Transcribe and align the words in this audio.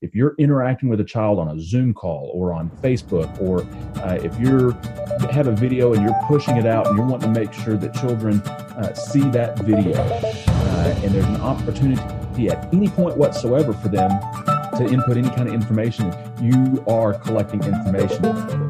if 0.00 0.14
you're 0.14 0.34
interacting 0.38 0.88
with 0.88 1.00
a 1.00 1.04
child 1.04 1.38
on 1.38 1.48
a 1.48 1.60
Zoom 1.60 1.94
call 1.94 2.30
or 2.34 2.52
on 2.52 2.70
Facebook, 2.82 3.40
or 3.40 3.62
uh, 4.02 4.14
if 4.14 4.38
you 4.38 4.70
have 5.30 5.46
a 5.46 5.52
video 5.52 5.92
and 5.94 6.02
you're 6.02 6.18
pushing 6.26 6.56
it 6.56 6.66
out 6.66 6.86
and 6.86 6.96
you're 6.96 7.06
wanting 7.06 7.32
to 7.32 7.40
make 7.40 7.52
sure 7.52 7.76
that 7.76 7.94
children 7.94 8.40
uh, 8.40 8.94
see 8.94 9.28
that 9.30 9.58
video, 9.60 9.94
uh, 10.00 11.00
and 11.02 11.14
there's 11.14 11.26
an 11.26 11.40
opportunity 11.40 12.48
at 12.48 12.72
any 12.74 12.88
point 12.88 13.16
whatsoever 13.16 13.72
for 13.72 13.88
them 13.88 14.10
to 14.76 14.86
input 14.92 15.16
any 15.16 15.30
kind 15.30 15.48
of 15.48 15.54
information, 15.54 16.14
you 16.40 16.84
are 16.86 17.14
collecting 17.14 17.62
information. 17.62 18.65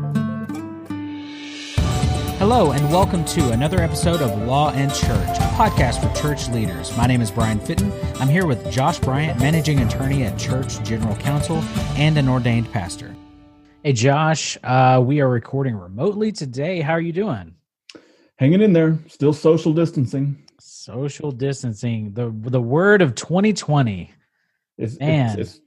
Hello, 2.48 2.70
and 2.70 2.88
welcome 2.92 3.24
to 3.24 3.50
another 3.50 3.80
episode 3.80 4.22
of 4.22 4.46
Law 4.46 4.70
and 4.70 4.94
Church, 4.94 5.36
a 5.36 5.50
podcast 5.56 6.00
for 6.00 6.16
church 6.16 6.48
leaders. 6.50 6.96
My 6.96 7.04
name 7.04 7.20
is 7.20 7.28
Brian 7.28 7.58
Fitton. 7.58 7.92
I'm 8.20 8.28
here 8.28 8.46
with 8.46 8.70
Josh 8.70 9.00
Bryant, 9.00 9.40
managing 9.40 9.80
attorney 9.80 10.22
at 10.22 10.38
Church 10.38 10.80
General 10.84 11.16
Counsel 11.16 11.56
and 11.96 12.16
an 12.16 12.28
ordained 12.28 12.70
pastor. 12.70 13.16
Hey, 13.82 13.94
Josh, 13.94 14.56
uh, 14.62 15.02
we 15.04 15.20
are 15.20 15.28
recording 15.28 15.74
remotely 15.74 16.30
today. 16.30 16.80
How 16.82 16.92
are 16.92 17.00
you 17.00 17.10
doing? 17.10 17.56
Hanging 18.36 18.62
in 18.62 18.72
there, 18.72 18.96
still 19.08 19.32
social 19.32 19.72
distancing. 19.72 20.40
Social 20.60 21.32
distancing, 21.32 22.12
the 22.12 22.32
the 22.32 22.62
word 22.62 23.02
of 23.02 23.16
2020. 23.16 24.12
It's, 24.78 25.00
Man. 25.00 25.40
It's, 25.40 25.54
it's, 25.54 25.60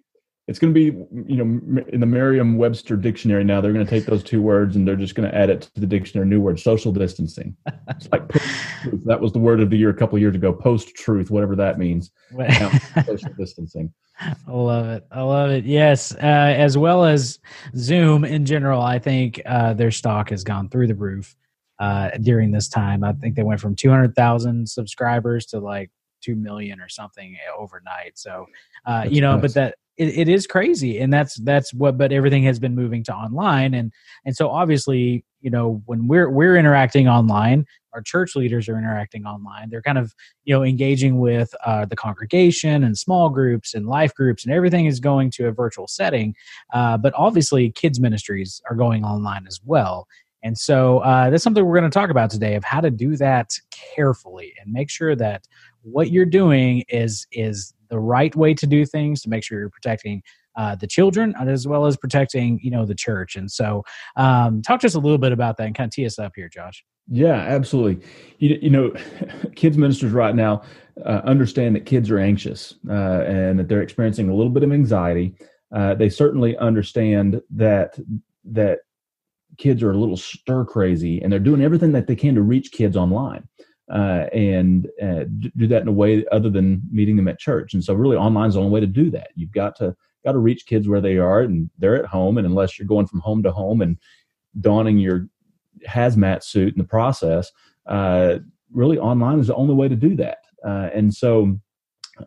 it's 0.50 0.58
going 0.58 0.74
to 0.74 0.78
be 0.78 0.86
you 1.32 1.38
know 1.38 1.84
in 1.90 2.00
the 2.00 2.06
merriam-webster 2.08 2.98
dictionary 2.98 3.44
now 3.44 3.62
they're 3.62 3.72
going 3.72 3.86
to 3.86 3.90
take 3.90 4.08
those 4.08 4.24
two 4.24 4.42
words 4.42 4.76
and 4.76 4.88
they're 4.88 4.96
just 4.96 5.14
going 5.14 5.30
to 5.30 5.38
add 5.38 5.50
it 5.50 5.62
to 5.62 5.80
the 5.80 5.86
dictionary 5.86 6.28
new 6.28 6.42
word 6.42 6.60
social 6.60 6.92
distancing 6.92 7.56
it's 7.90 8.10
like 8.12 8.28
that 9.06 9.22
was 9.22 9.32
the 9.32 9.40
word 9.40 9.62
of 9.62 9.70
the 9.70 9.78
year 9.78 9.92
a 9.92 9.94
couple 9.94 10.18
years 10.18 10.36
ago 10.36 10.52
post-truth 10.52 11.30
whatever 11.30 11.56
that 11.56 11.78
means 11.78 12.10
now, 12.32 12.72
social 13.06 13.32
distancing 13.38 13.94
I 14.22 14.52
love 14.52 14.88
it. 14.88 15.08
I 15.14 15.22
love 15.22 15.50
it. 15.50 15.64
Yes, 15.64 16.14
uh, 16.16 16.18
as 16.18 16.78
well 16.78 17.06
as 17.06 17.40
Zoom 17.78 18.26
in 18.26 18.46
general, 18.46 18.82
I 18.82 19.00
think 19.00 19.42
uh, 19.46 19.74
their 19.74 19.92
stock 19.92 20.32
has 20.32 20.44
gone 20.44 20.68
through 20.68 20.88
the 20.88 20.96
roof 20.96 21.38
uh, 21.80 22.10
during 22.22 22.52
this 22.52 22.68
time. 22.68 23.06
I 23.06 23.14
think 23.14 23.36
they 23.36 23.44
went 23.44 23.62
from 23.62 23.78
200,000 23.78 24.68
subscribers 24.68 25.46
to 25.46 25.62
like 25.62 25.90
2 26.22 26.36
million 26.36 26.80
or 26.80 26.90
something 26.90 27.38
overnight. 27.58 28.18
So, 28.18 28.46
uh, 28.86 29.06
you 29.10 29.22
know, 29.22 29.34
nice. 29.34 29.42
but 29.42 29.54
that 29.56 29.76
it, 30.00 30.18
it 30.18 30.30
is 30.30 30.48
crazy 30.48 31.00
and 31.00 31.14
that's 31.14 31.36
that's 31.42 31.74
what 31.74 31.98
but 31.98 32.12
everything 32.12 32.42
has 32.44 32.58
been 32.58 32.74
moving 32.74 33.04
to 33.04 33.14
online 33.14 33.74
and 33.74 33.92
and 34.26 34.36
so 34.36 34.50
obviously 34.50 35.24
you 35.42 35.52
know 35.52 35.84
when 35.86 36.08
we're 36.08 36.30
we're 36.30 36.56
interacting 36.56 37.08
online 37.08 37.66
our 37.94 38.02
church 38.02 38.36
leaders 38.36 38.70
are 38.70 38.78
interacting 38.78 39.26
online 39.26 39.70
they're 39.70 39.82
kind 39.82 39.98
of 39.98 40.14
you 40.46 40.56
know 40.56 40.64
engaging 40.64 41.20
with 41.20 41.54
uh, 41.66 41.86
the 41.86 41.96
congregation 41.96 42.84
and 42.84 42.98
small 42.98 43.30
groups 43.30 43.76
and 43.76 43.88
life 43.88 44.16
groups 44.16 44.46
and 44.46 44.54
everything 44.54 44.86
is 44.86 45.00
going 45.00 45.30
to 45.30 45.48
a 45.48 45.52
virtual 45.52 45.88
setting 45.88 46.34
uh, 46.74 46.98
but 46.98 47.14
obviously 47.16 47.70
kids 47.70 48.00
ministries 48.00 48.62
are 48.70 48.76
going 48.76 49.04
online 49.04 49.46
as 49.48 49.60
well 49.66 50.08
and 50.42 50.58
so 50.58 51.00
uh, 51.00 51.30
that's 51.30 51.44
something 51.44 51.66
we're 51.66 51.78
going 51.78 51.90
to 51.90 51.94
talk 51.94 52.10
about 52.10 52.30
today 52.30 52.56
of 52.56 52.64
how 52.64 52.80
to 52.80 52.90
do 52.90 53.18
that 53.18 53.52
carefully 53.72 54.54
and 54.62 54.72
make 54.72 54.90
sure 54.90 55.16
that 55.16 55.46
what 55.84 56.12
you're 56.12 56.26
doing 56.26 56.84
is 56.90 57.28
is 57.32 57.74
the 57.90 58.00
right 58.00 58.36
way 58.36 58.54
to 58.54 58.68
do 58.68 58.86
things 58.86 59.22
to 59.22 59.30
make 59.30 59.44
sure 59.44 59.60
you're 59.60 59.70
protecting 59.70 60.22
uh, 60.56 60.76
the 60.76 60.88
children 60.88 61.34
as 61.40 61.68
well 61.68 61.86
as 61.86 61.96
protecting 61.96 62.60
you 62.62 62.72
know 62.72 62.86
the 62.86 62.96
church. 62.96 63.36
And 63.36 63.50
so 63.52 63.84
um, 64.16 64.62
talk 64.62 64.82
to 64.82 64.88
us 64.88 64.96
a 64.96 65.00
little 65.00 65.18
bit 65.18 65.32
about 65.32 65.58
that 65.58 65.68
and 65.68 65.76
kind 65.76 65.88
of 65.88 65.94
tee 65.94 66.06
us 66.06 66.20
up 66.20 66.34
here 66.36 66.50
josh. 66.50 66.84
Yeah 67.08 67.34
absolutely. 67.34 68.06
You, 68.40 68.60
you 68.62 68.70
know 68.70 68.94
kids 69.56 69.78
ministers 69.78 70.12
right 70.12 70.36
now 70.36 70.64
uh, 71.06 71.22
understand 71.24 71.76
that 71.76 71.86
kids 71.86 72.10
are 72.10 72.20
anxious 72.20 72.76
uh, 72.90 73.22
and 73.22 73.60
that 73.60 73.70
they're 73.70 73.82
experiencing 73.82 74.30
a 74.30 74.36
little 74.36 74.52
bit 74.52 74.64
of 74.64 74.72
anxiety. 74.72 75.36
Uh, 75.74 75.94
they 75.94 76.10
certainly 76.10 76.58
understand 76.58 77.42
that 77.52 77.98
that 78.44 78.80
kids 79.58 79.84
are 79.84 79.92
a 79.92 79.98
little 79.98 80.18
stir 80.18 80.66
crazy 80.66 81.22
and 81.22 81.32
they're 81.32 81.40
doing 81.40 81.62
everything 81.62 81.92
that 81.92 82.08
they 82.08 82.16
can 82.16 82.36
to 82.36 82.42
reach 82.42 82.72
kids 82.72 82.96
online 82.96 83.48
uh, 83.90 84.28
and 84.34 84.88
uh, 85.02 85.24
do 85.58 85.68
that 85.68 85.82
in 85.82 85.88
a 85.88 85.92
way 85.92 86.26
other 86.32 86.50
than 86.50 86.82
meeting 86.92 87.16
them 87.16 87.28
at 87.28 87.40
church. 87.40 87.74
And 87.74 87.84
so, 87.84 87.94
really, 87.94 88.18
online 88.18 88.50
is 88.50 88.54
the 88.54 88.62
only 88.62 88.72
way 88.72 88.80
to 88.80 88.88
do 88.88 89.10
that. 89.12 89.30
You've 89.36 89.52
got 89.52 89.76
to 89.78 89.96
got 90.24 90.34
to 90.34 90.40
reach 90.40 90.66
kids 90.66 90.88
where 90.88 91.02
they 91.02 91.18
are, 91.18 91.42
and 91.42 91.70
they're 91.78 92.02
at 92.02 92.06
home. 92.06 92.38
And 92.38 92.46
unless 92.46 92.78
you're 92.78 92.88
going 92.88 93.08
from 93.08 93.20
home 93.22 93.42
to 93.44 93.52
home 93.52 93.82
and 93.82 93.98
donning 94.60 94.98
your 94.98 95.28
hazmat 95.88 96.44
suit 96.44 96.74
in 96.74 96.80
the 96.80 96.88
process, 96.88 97.52
uh, 97.88 98.40
really, 98.72 99.00
online 99.00 99.40
is 99.40 99.48
the 99.48 99.56
only 99.56 99.74
way 99.74 99.88
to 99.88 99.96
do 99.96 100.16
that. 100.18 100.40
Uh, 100.66 100.90
and 100.94 101.14
so, 101.14 101.58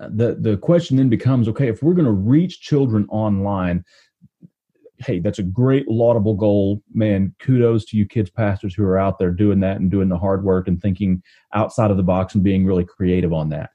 uh, 0.00 0.08
the 0.10 0.36
the 0.40 0.56
question 0.56 0.96
then 0.96 1.08
becomes: 1.08 1.48
Okay, 1.48 1.68
if 1.68 1.82
we're 1.82 1.94
going 1.94 2.06
to 2.06 2.12
reach 2.12 2.60
children 2.60 3.06
online, 3.08 3.84
hey, 5.04 5.18
that's 5.20 5.38
a 5.38 5.44
great 5.44 5.88
laudable 5.88 6.34
goal. 6.34 6.82
Man, 6.92 7.34
kudos 7.38 7.84
to 7.86 7.96
you 7.96 8.06
kids 8.06 8.30
pastors 8.30 8.74
who 8.74 8.84
are 8.84 8.98
out 8.98 9.18
there 9.18 9.30
doing 9.30 9.60
that 9.60 9.78
and 9.78 9.90
doing 9.90 10.08
the 10.08 10.18
hard 10.18 10.44
work 10.44 10.68
and 10.68 10.80
thinking 10.80 11.22
outside 11.54 11.90
of 11.90 11.96
the 11.96 12.02
box 12.02 12.34
and 12.34 12.44
being 12.44 12.64
really 12.64 12.84
creative 12.84 13.32
on 13.32 13.48
that. 13.50 13.70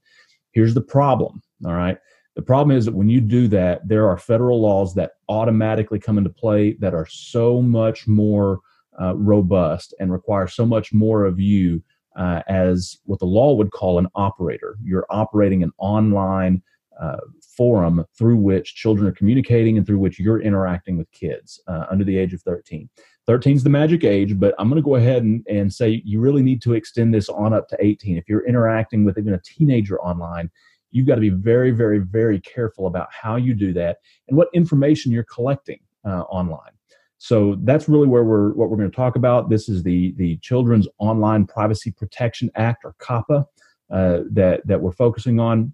Here's 0.51 0.73
the 0.73 0.81
problem, 0.81 1.41
all 1.65 1.73
right? 1.73 1.97
The 2.35 2.41
problem 2.41 2.75
is 2.75 2.85
that 2.85 2.93
when 2.93 3.09
you 3.09 3.19
do 3.19 3.47
that, 3.47 3.87
there 3.87 4.07
are 4.07 4.17
federal 4.17 4.61
laws 4.61 4.93
that 4.95 5.13
automatically 5.27 5.99
come 5.99 6.17
into 6.17 6.29
play 6.29 6.73
that 6.73 6.93
are 6.93 7.07
so 7.07 7.61
much 7.61 8.07
more 8.07 8.59
uh, 9.01 9.15
robust 9.15 9.93
and 9.99 10.11
require 10.11 10.47
so 10.47 10.65
much 10.65 10.93
more 10.93 11.25
of 11.25 11.39
you 11.39 11.83
uh, 12.15 12.41
as 12.47 12.97
what 13.05 13.19
the 13.19 13.25
law 13.25 13.53
would 13.53 13.71
call 13.71 13.99
an 13.99 14.07
operator. 14.15 14.77
You're 14.83 15.05
operating 15.09 15.63
an 15.63 15.71
online 15.77 16.61
uh, 16.99 17.17
forum 17.57 18.05
through 18.17 18.37
which 18.37 18.75
children 18.75 19.07
are 19.07 19.11
communicating 19.11 19.77
and 19.77 19.85
through 19.85 19.99
which 19.99 20.19
you're 20.19 20.41
interacting 20.41 20.97
with 20.97 21.11
kids 21.11 21.59
uh, 21.67 21.85
under 21.89 22.03
the 22.03 22.17
age 22.17 22.33
of 22.33 22.41
13. 22.43 22.87
13 23.25 23.55
is 23.55 23.63
the 23.63 23.69
magic 23.69 24.03
age, 24.05 24.39
but 24.39 24.55
I'm 24.57 24.69
going 24.69 24.81
to 24.81 24.85
go 24.85 24.95
ahead 24.95 25.23
and, 25.23 25.45
and 25.49 25.73
say 25.73 26.01
you 26.05 26.21
really 26.21 26.43
need 26.43 26.61
to 26.61 26.73
extend 26.73 27.13
this 27.13 27.27
on 27.27 27.53
up 27.53 27.67
to 27.69 27.77
18. 27.79 28.17
If 28.17 28.29
you're 28.29 28.47
interacting 28.47 29.03
with 29.03 29.17
even 29.17 29.33
a 29.33 29.41
teenager 29.43 29.99
online, 29.99 30.49
you've 30.91 31.07
got 31.07 31.15
to 31.15 31.21
be 31.21 31.29
very, 31.29 31.71
very, 31.71 31.99
very 31.99 32.39
careful 32.39 32.87
about 32.87 33.07
how 33.11 33.35
you 33.35 33.53
do 33.53 33.73
that 33.73 33.97
and 34.29 34.37
what 34.37 34.47
information 34.53 35.11
you're 35.11 35.25
collecting 35.25 35.79
uh, 36.05 36.21
online. 36.21 36.71
So 37.17 37.57
that's 37.63 37.89
really 37.89 38.07
where 38.07 38.23
we're 38.23 38.53
what 38.53 38.69
we're 38.69 38.77
going 38.77 38.91
to 38.91 38.95
talk 38.95 39.15
about. 39.15 39.49
This 39.49 39.67
is 39.69 39.83
the 39.83 40.13
the 40.17 40.37
Children's 40.37 40.87
Online 40.99 41.47
Privacy 41.47 41.91
Protection 41.91 42.51
Act, 42.55 42.85
or 42.85 42.95
COPPA, 42.99 43.45
uh, 43.91 44.19
that 44.31 44.65
that 44.65 44.79
we're 44.79 44.91
focusing 44.91 45.39
on. 45.39 45.73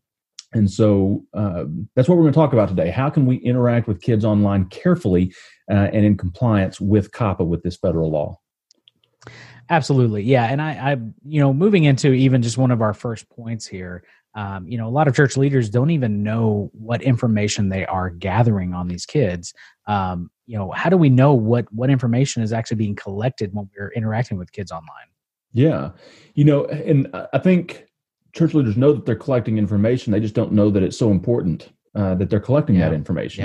And 0.54 0.70
so 0.70 1.24
um, 1.34 1.90
that's 1.96 2.08
what 2.08 2.18
we're 2.18 2.24
going 2.24 2.34
to 2.34 2.40
talk 2.40 2.54
about 2.54 2.70
today. 2.70 2.90
How 2.90 3.10
can 3.10 3.26
we 3.26 3.38
interact 3.38 3.88
with 3.88 4.02
kids 4.02 4.24
online 4.24 4.66
carefully 4.66 5.34
uh, 5.70 5.90
and 5.94 6.06
in 6.06 6.18
compliance 6.18 6.80
with 6.80 7.12
COPPA 7.12 7.46
with 7.46 7.64
this 7.64 7.76
federal 7.76 8.12
law? 8.12 8.40
Absolutely, 9.70 10.24
yeah. 10.24 10.46
And 10.46 10.62
I, 10.62 10.72
I, 10.72 10.98
you 11.26 11.40
know, 11.40 11.54
moving 11.54 11.86
into 11.86 12.12
even 12.14 12.42
just 12.42 12.58
one 12.58 12.72
of 12.72 12.82
our 12.82 12.94
first 12.94 13.30
points 13.30 13.66
here, 13.66 14.04
um, 14.36 14.68
you 14.68 14.78
know, 14.78 14.88
a 14.88 14.90
lot 14.90 15.08
of 15.08 15.16
church 15.16 15.38
leaders 15.38 15.70
don't 15.70 15.92
even 15.92 16.24
know 16.24 16.70
what 16.74 17.02
information 17.02 17.70
they 17.70 17.86
are 17.86 18.10
gathering 18.10 18.74
on 18.74 18.88
these 18.88 19.06
kids. 19.06 19.54
Um, 19.88 20.30
you 20.46 20.58
know, 20.58 20.72
how 20.72 20.90
do 20.90 20.98
we 20.98 21.10
know 21.10 21.34
what 21.34 21.72
what 21.72 21.90
information 21.90 22.44
is 22.44 22.52
actually 22.52 22.78
being 22.78 22.96
collected 22.96 23.54
when 23.54 23.70
we're 23.78 23.92
interacting 23.92 24.38
with 24.38 24.52
kids 24.52 24.72
online? 24.72 25.08
Yeah, 25.54 25.92
you 26.34 26.44
know, 26.44 26.66
and 26.66 27.08
I 27.32 27.38
think 27.38 27.86
church 28.34 28.54
leaders 28.54 28.76
know 28.76 28.94
that 28.94 29.06
they're 29.06 29.16
collecting 29.16 29.58
information. 29.58 30.12
They 30.12 30.20
just 30.20 30.36
don't 30.36 30.52
know 30.52 30.70
that 30.72 30.84
it's 30.84 30.98
so 30.98 31.12
important 31.12 31.70
uh, 31.96 32.16
that 32.16 32.30
they're 32.30 32.40
collecting 32.40 32.76
yeah. 32.76 32.90
that 32.90 32.96
information. 32.96 33.44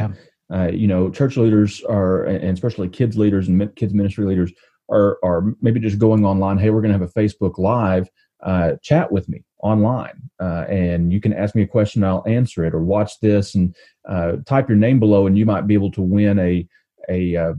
Yeah. 0.50 0.56
Uh, 0.56 0.68
you 0.68 0.86
know, 0.86 1.10
church 1.10 1.36
leaders 1.36 1.84
are, 1.84 2.24
and 2.24 2.56
especially 2.56 2.88
kids 2.88 3.16
leaders 3.18 3.48
and 3.48 3.76
kids 3.76 3.92
ministry 3.92 4.24
leaders 4.24 4.52
are, 4.90 5.18
are 5.22 5.54
maybe 5.60 5.78
just 5.78 5.98
going 5.98 6.24
online. 6.24 6.56
Hey, 6.56 6.70
we're 6.70 6.80
going 6.80 6.92
to 6.92 6.98
have 6.98 7.08
a 7.08 7.12
Facebook 7.12 7.58
Live. 7.58 8.08
Uh, 8.40 8.76
chat 8.82 9.10
with 9.10 9.28
me 9.28 9.42
online, 9.64 10.22
uh, 10.40 10.64
and 10.68 11.12
you 11.12 11.20
can 11.20 11.32
ask 11.32 11.56
me 11.56 11.62
a 11.62 11.66
question. 11.66 12.04
I'll 12.04 12.22
answer 12.28 12.64
it, 12.64 12.72
or 12.72 12.84
watch 12.84 13.18
this 13.20 13.56
and 13.56 13.74
uh, 14.08 14.36
type 14.46 14.68
your 14.68 14.78
name 14.78 15.00
below, 15.00 15.26
and 15.26 15.36
you 15.36 15.44
might 15.44 15.66
be 15.66 15.74
able 15.74 15.90
to 15.90 16.02
win 16.02 16.38
a 16.38 16.64
a 17.08 17.34
uh, 17.34 17.54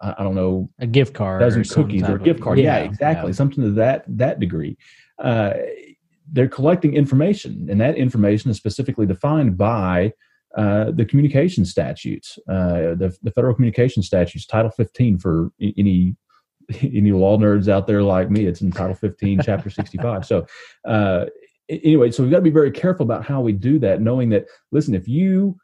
I 0.00 0.22
don't 0.22 0.34
know 0.36 0.70
a 0.78 0.86
gift 0.86 1.14
card, 1.14 1.40
dozen 1.40 1.64
cookies, 1.64 2.02
or 2.04 2.16
a 2.16 2.18
gift 2.20 2.40
card. 2.40 2.58
Yeah, 2.58 2.78
yeah 2.78 2.84
exactly, 2.84 3.32
something 3.32 3.64
to 3.64 3.70
that 3.72 4.04
that 4.06 4.38
degree. 4.38 4.76
Uh, 5.18 5.54
they're 6.32 6.48
collecting 6.48 6.94
information, 6.94 7.68
and 7.70 7.80
that 7.80 7.96
information 7.96 8.50
is 8.50 8.56
specifically 8.56 9.06
defined 9.06 9.56
by 9.56 10.12
uh, 10.56 10.92
the 10.92 11.04
communication 11.04 11.64
statutes, 11.64 12.38
uh, 12.48 12.94
the, 12.94 13.16
the 13.22 13.30
federal 13.32 13.54
communication 13.54 14.02
statutes, 14.02 14.46
Title 14.46 14.70
15 14.70 15.18
for 15.18 15.50
any 15.60 16.16
any 16.82 17.12
law 17.12 17.36
nerds 17.36 17.68
out 17.68 17.86
there 17.86 18.02
like 18.02 18.30
me. 18.30 18.46
It's 18.46 18.62
in 18.62 18.70
Title 18.70 18.94
15, 18.94 19.40
Chapter 19.44 19.68
65. 19.68 20.24
So, 20.24 20.46
uh, 20.86 21.26
anyway, 21.68 22.10
so 22.10 22.22
we've 22.22 22.32
got 22.32 22.38
to 22.38 22.42
be 22.42 22.50
very 22.50 22.70
careful 22.70 23.04
about 23.04 23.24
how 23.24 23.40
we 23.40 23.52
do 23.52 23.78
that, 23.80 24.00
knowing 24.00 24.30
that, 24.30 24.46
listen, 24.72 24.94
if 24.94 25.08
you 25.08 25.56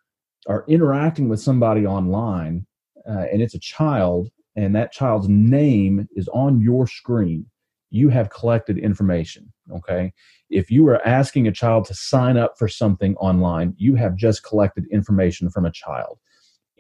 are 0.46 0.64
interacting 0.68 1.28
with 1.28 1.40
somebody 1.40 1.86
online 1.86 2.66
uh, 3.08 3.26
and 3.32 3.40
it's 3.40 3.54
a 3.54 3.60
child, 3.60 4.28
and 4.56 4.74
that 4.74 4.92
child's 4.92 5.28
name 5.28 6.08
is 6.16 6.28
on 6.28 6.60
your 6.60 6.86
screen, 6.86 7.46
you 7.90 8.08
have 8.08 8.30
collected 8.30 8.78
information. 8.78 9.52
Okay. 9.72 10.12
If 10.48 10.70
you 10.70 10.86
are 10.88 11.06
asking 11.06 11.46
a 11.46 11.52
child 11.52 11.84
to 11.86 11.94
sign 11.94 12.36
up 12.36 12.54
for 12.58 12.68
something 12.68 13.16
online, 13.16 13.74
you 13.76 13.94
have 13.96 14.16
just 14.16 14.42
collected 14.42 14.86
information 14.90 15.50
from 15.50 15.66
a 15.66 15.72
child. 15.72 16.18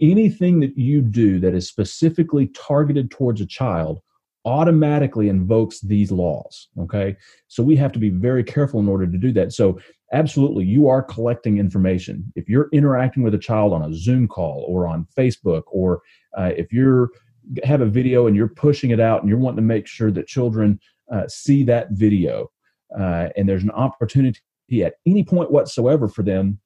Anything 0.00 0.60
that 0.60 0.78
you 0.78 1.02
do 1.02 1.38
that 1.40 1.54
is 1.54 1.68
specifically 1.68 2.46
targeted 2.48 3.10
towards 3.10 3.40
a 3.40 3.46
child 3.46 4.00
automatically 4.44 5.28
invokes 5.28 5.80
these 5.80 6.10
laws. 6.10 6.68
Okay. 6.78 7.16
So 7.48 7.62
we 7.62 7.76
have 7.76 7.92
to 7.92 7.98
be 7.98 8.08
very 8.08 8.42
careful 8.42 8.80
in 8.80 8.88
order 8.88 9.06
to 9.06 9.18
do 9.18 9.32
that. 9.32 9.52
So, 9.52 9.78
absolutely, 10.12 10.64
you 10.64 10.88
are 10.88 11.02
collecting 11.02 11.58
information. 11.58 12.32
If 12.34 12.48
you're 12.48 12.68
interacting 12.72 13.22
with 13.22 13.34
a 13.34 13.38
child 13.38 13.72
on 13.72 13.82
a 13.82 13.94
Zoom 13.94 14.26
call 14.26 14.64
or 14.66 14.86
on 14.86 15.06
Facebook, 15.16 15.64
or 15.66 16.00
uh, 16.36 16.52
if 16.56 16.72
you're 16.72 17.10
have 17.64 17.80
a 17.80 17.86
video 17.86 18.26
and 18.26 18.36
you're 18.36 18.48
pushing 18.48 18.90
it 18.90 19.00
out 19.00 19.20
and 19.20 19.28
you're 19.28 19.38
wanting 19.38 19.56
to 19.56 19.62
make 19.62 19.86
sure 19.86 20.10
that 20.10 20.26
children 20.26 20.78
uh, 21.12 21.26
see 21.28 21.64
that 21.64 21.88
video 21.92 22.50
uh, 22.98 23.28
and 23.36 23.48
there's 23.48 23.62
an 23.62 23.70
opportunity 23.70 24.40
at 24.82 24.94
any 25.06 25.24
point 25.24 25.50
whatsoever 25.50 26.08
for 26.08 26.22
them 26.22 26.58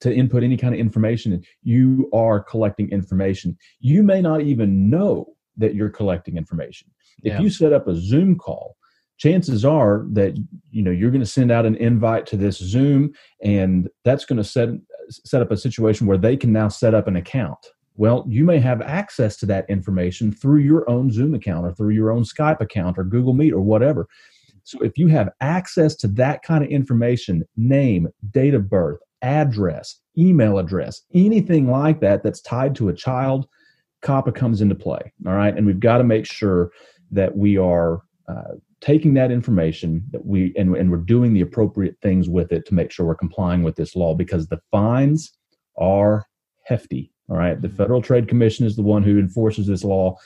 to 0.00 0.12
input 0.12 0.42
any 0.42 0.56
kind 0.56 0.74
of 0.74 0.80
information 0.80 1.42
you 1.62 2.10
are 2.12 2.40
collecting 2.40 2.90
information. 2.90 3.56
You 3.78 4.02
may 4.02 4.20
not 4.20 4.40
even 4.40 4.90
know 4.90 5.34
that 5.56 5.74
you're 5.74 5.90
collecting 5.90 6.36
information. 6.36 6.90
If 7.22 7.40
you 7.40 7.50
set 7.50 7.72
up 7.72 7.86
a 7.86 7.94
zoom 7.94 8.36
call 8.36 8.76
chances 9.18 9.64
are 9.64 10.04
that 10.10 10.36
you 10.70 10.82
know 10.82 10.90
you're 10.90 11.10
going 11.10 11.20
to 11.20 11.26
send 11.26 11.52
out 11.52 11.64
an 11.64 11.76
invite 11.76 12.26
to 12.26 12.36
this 12.36 12.58
zoom 12.58 13.12
and 13.40 13.88
that's 14.04 14.24
going 14.24 14.36
to 14.36 14.42
set 14.42 14.68
set 15.10 15.40
up 15.40 15.52
a 15.52 15.56
situation 15.56 16.08
where 16.08 16.18
they 16.18 16.36
can 16.36 16.52
now 16.52 16.66
set 16.66 16.92
up 16.92 17.06
an 17.06 17.14
account 17.14 17.58
well, 17.96 18.24
you 18.28 18.44
may 18.44 18.58
have 18.58 18.80
access 18.80 19.36
to 19.36 19.46
that 19.46 19.68
information 19.68 20.32
through 20.32 20.60
your 20.60 20.88
own 20.88 21.10
Zoom 21.10 21.34
account 21.34 21.66
or 21.66 21.74
through 21.74 21.94
your 21.94 22.10
own 22.10 22.22
Skype 22.22 22.60
account 22.60 22.98
or 22.98 23.04
Google 23.04 23.34
Meet 23.34 23.52
or 23.52 23.60
whatever. 23.60 24.08
So 24.64 24.80
if 24.80 24.96
you 24.96 25.08
have 25.08 25.30
access 25.40 25.94
to 25.96 26.08
that 26.08 26.42
kind 26.42 26.64
of 26.64 26.70
information, 26.70 27.44
name, 27.56 28.08
date 28.30 28.54
of 28.54 28.70
birth, 28.70 29.00
address, 29.20 30.00
email 30.16 30.58
address, 30.58 31.02
anything 31.14 31.70
like 31.70 32.00
that 32.00 32.22
that's 32.22 32.40
tied 32.40 32.74
to 32.76 32.88
a 32.88 32.94
child, 32.94 33.46
COPPA 34.02 34.34
comes 34.34 34.60
into 34.60 34.74
play. 34.74 35.12
All 35.26 35.34
right. 35.34 35.56
And 35.56 35.66
we've 35.66 35.80
got 35.80 35.98
to 35.98 36.04
make 36.04 36.26
sure 36.26 36.70
that 37.10 37.36
we 37.36 37.56
are 37.56 38.02
uh, 38.28 38.54
taking 38.80 39.14
that 39.14 39.30
information 39.30 40.02
that 40.10 40.24
we 40.24 40.52
and, 40.56 40.76
and 40.76 40.90
we're 40.90 40.96
doing 40.98 41.32
the 41.32 41.40
appropriate 41.40 41.96
things 42.02 42.28
with 42.28 42.52
it 42.52 42.66
to 42.66 42.74
make 42.74 42.90
sure 42.90 43.06
we're 43.06 43.14
complying 43.14 43.62
with 43.62 43.76
this 43.76 43.94
law 43.94 44.14
because 44.14 44.48
the 44.48 44.60
fines 44.70 45.32
are 45.76 46.26
hefty 46.64 47.11
all 47.28 47.36
right. 47.36 47.60
The 47.60 47.68
Federal 47.68 48.02
Trade 48.02 48.28
Commission 48.28 48.66
is 48.66 48.76
the 48.76 48.82
one 48.82 49.02
who 49.02 49.18
enforces 49.18 49.66
this 49.66 49.84
law. 49.84 50.16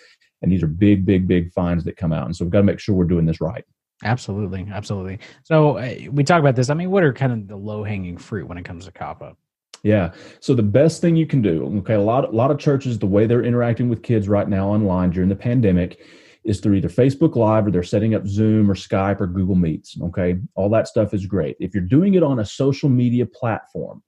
And 0.42 0.52
these 0.52 0.62
are 0.62 0.68
big, 0.68 1.06
big, 1.06 1.26
big 1.26 1.52
fines 1.52 1.84
that 1.84 1.96
come 1.96 2.12
out. 2.12 2.26
And 2.26 2.36
so 2.36 2.44
we've 2.44 2.52
got 2.52 2.58
to 2.58 2.64
make 2.64 2.78
sure 2.78 2.94
we're 2.94 3.04
doing 3.04 3.26
this 3.26 3.40
right. 3.40 3.64
Absolutely. 4.04 4.66
Absolutely. 4.70 5.18
So 5.42 5.78
uh, 5.78 5.94
we 6.10 6.22
talk 6.24 6.40
about 6.40 6.56
this. 6.56 6.68
I 6.68 6.74
mean, 6.74 6.90
what 6.90 7.02
are 7.02 7.12
kind 7.12 7.32
of 7.32 7.48
the 7.48 7.56
low 7.56 7.82
hanging 7.82 8.18
fruit 8.18 8.46
when 8.46 8.58
it 8.58 8.64
comes 8.64 8.84
to 8.84 8.92
COPPA? 8.92 9.34
Yeah. 9.82 10.12
So 10.40 10.54
the 10.54 10.62
best 10.62 11.00
thing 11.00 11.16
you 11.16 11.26
can 11.26 11.42
do, 11.42 11.78
okay, 11.78 11.94
a 11.94 12.00
lot, 12.00 12.24
a 12.24 12.30
lot 12.30 12.50
of 12.50 12.58
churches, 12.58 12.98
the 12.98 13.06
way 13.06 13.26
they're 13.26 13.44
interacting 13.44 13.88
with 13.88 14.02
kids 14.02 14.28
right 14.28 14.48
now 14.48 14.68
online 14.68 15.10
during 15.10 15.28
the 15.28 15.36
pandemic 15.36 16.00
is 16.44 16.60
through 16.60 16.74
either 16.74 16.88
Facebook 16.88 17.36
Live 17.36 17.66
or 17.66 17.70
they're 17.70 17.82
setting 17.82 18.14
up 18.14 18.26
Zoom 18.26 18.70
or 18.70 18.74
Skype 18.74 19.20
or 19.20 19.26
Google 19.26 19.54
Meets. 19.54 19.98
Okay. 20.02 20.36
All 20.54 20.68
that 20.70 20.88
stuff 20.88 21.14
is 21.14 21.24
great. 21.26 21.56
If 21.60 21.72
you're 21.72 21.82
doing 21.82 22.14
it 22.14 22.22
on 22.22 22.40
a 22.40 22.44
social 22.44 22.88
media 22.88 23.26
platform, 23.26 24.02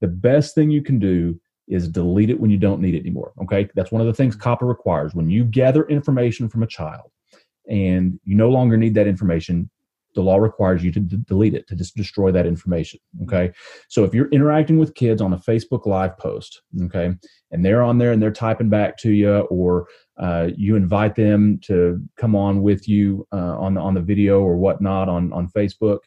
the 0.00 0.08
best 0.08 0.54
thing 0.54 0.70
you 0.70 0.82
can 0.82 0.98
do 0.98 1.38
is 1.68 1.88
delete 1.88 2.30
it 2.30 2.40
when 2.40 2.50
you 2.50 2.58
don't 2.58 2.80
need 2.80 2.94
it 2.94 3.00
anymore. 3.00 3.32
Okay. 3.42 3.68
That's 3.74 3.92
one 3.92 4.00
of 4.00 4.06
the 4.06 4.14
things 4.14 4.36
COPPA 4.36 4.66
requires. 4.66 5.14
When 5.14 5.30
you 5.30 5.44
gather 5.44 5.86
information 5.88 6.48
from 6.48 6.62
a 6.62 6.66
child 6.66 7.10
and 7.68 8.18
you 8.24 8.36
no 8.36 8.48
longer 8.48 8.76
need 8.76 8.94
that 8.94 9.06
information, 9.06 9.70
the 10.14 10.22
law 10.22 10.36
requires 10.36 10.82
you 10.82 10.90
to 10.90 11.00
d- 11.00 11.18
delete 11.26 11.54
it, 11.54 11.68
to 11.68 11.76
just 11.76 11.94
destroy 11.94 12.32
that 12.32 12.46
information. 12.46 12.98
Okay. 13.22 13.52
So 13.88 14.04
if 14.04 14.14
you're 14.14 14.30
interacting 14.30 14.78
with 14.78 14.94
kids 14.94 15.20
on 15.20 15.32
a 15.32 15.38
Facebook 15.38 15.86
Live 15.86 16.16
post, 16.18 16.62
okay, 16.84 17.14
and 17.52 17.64
they're 17.64 17.82
on 17.82 17.98
there 17.98 18.12
and 18.12 18.20
they're 18.20 18.32
typing 18.32 18.68
back 18.70 18.96
to 18.98 19.12
you, 19.12 19.40
or 19.42 19.86
uh, 20.18 20.48
you 20.56 20.76
invite 20.76 21.14
them 21.14 21.60
to 21.64 22.02
come 22.16 22.34
on 22.34 22.62
with 22.62 22.88
you 22.88 23.26
uh, 23.32 23.58
on 23.58 23.74
the 23.74 23.80
on 23.80 23.94
the 23.94 24.00
video 24.00 24.40
or 24.40 24.56
whatnot 24.56 25.08
on 25.08 25.32
on 25.32 25.48
Facebook, 25.50 26.00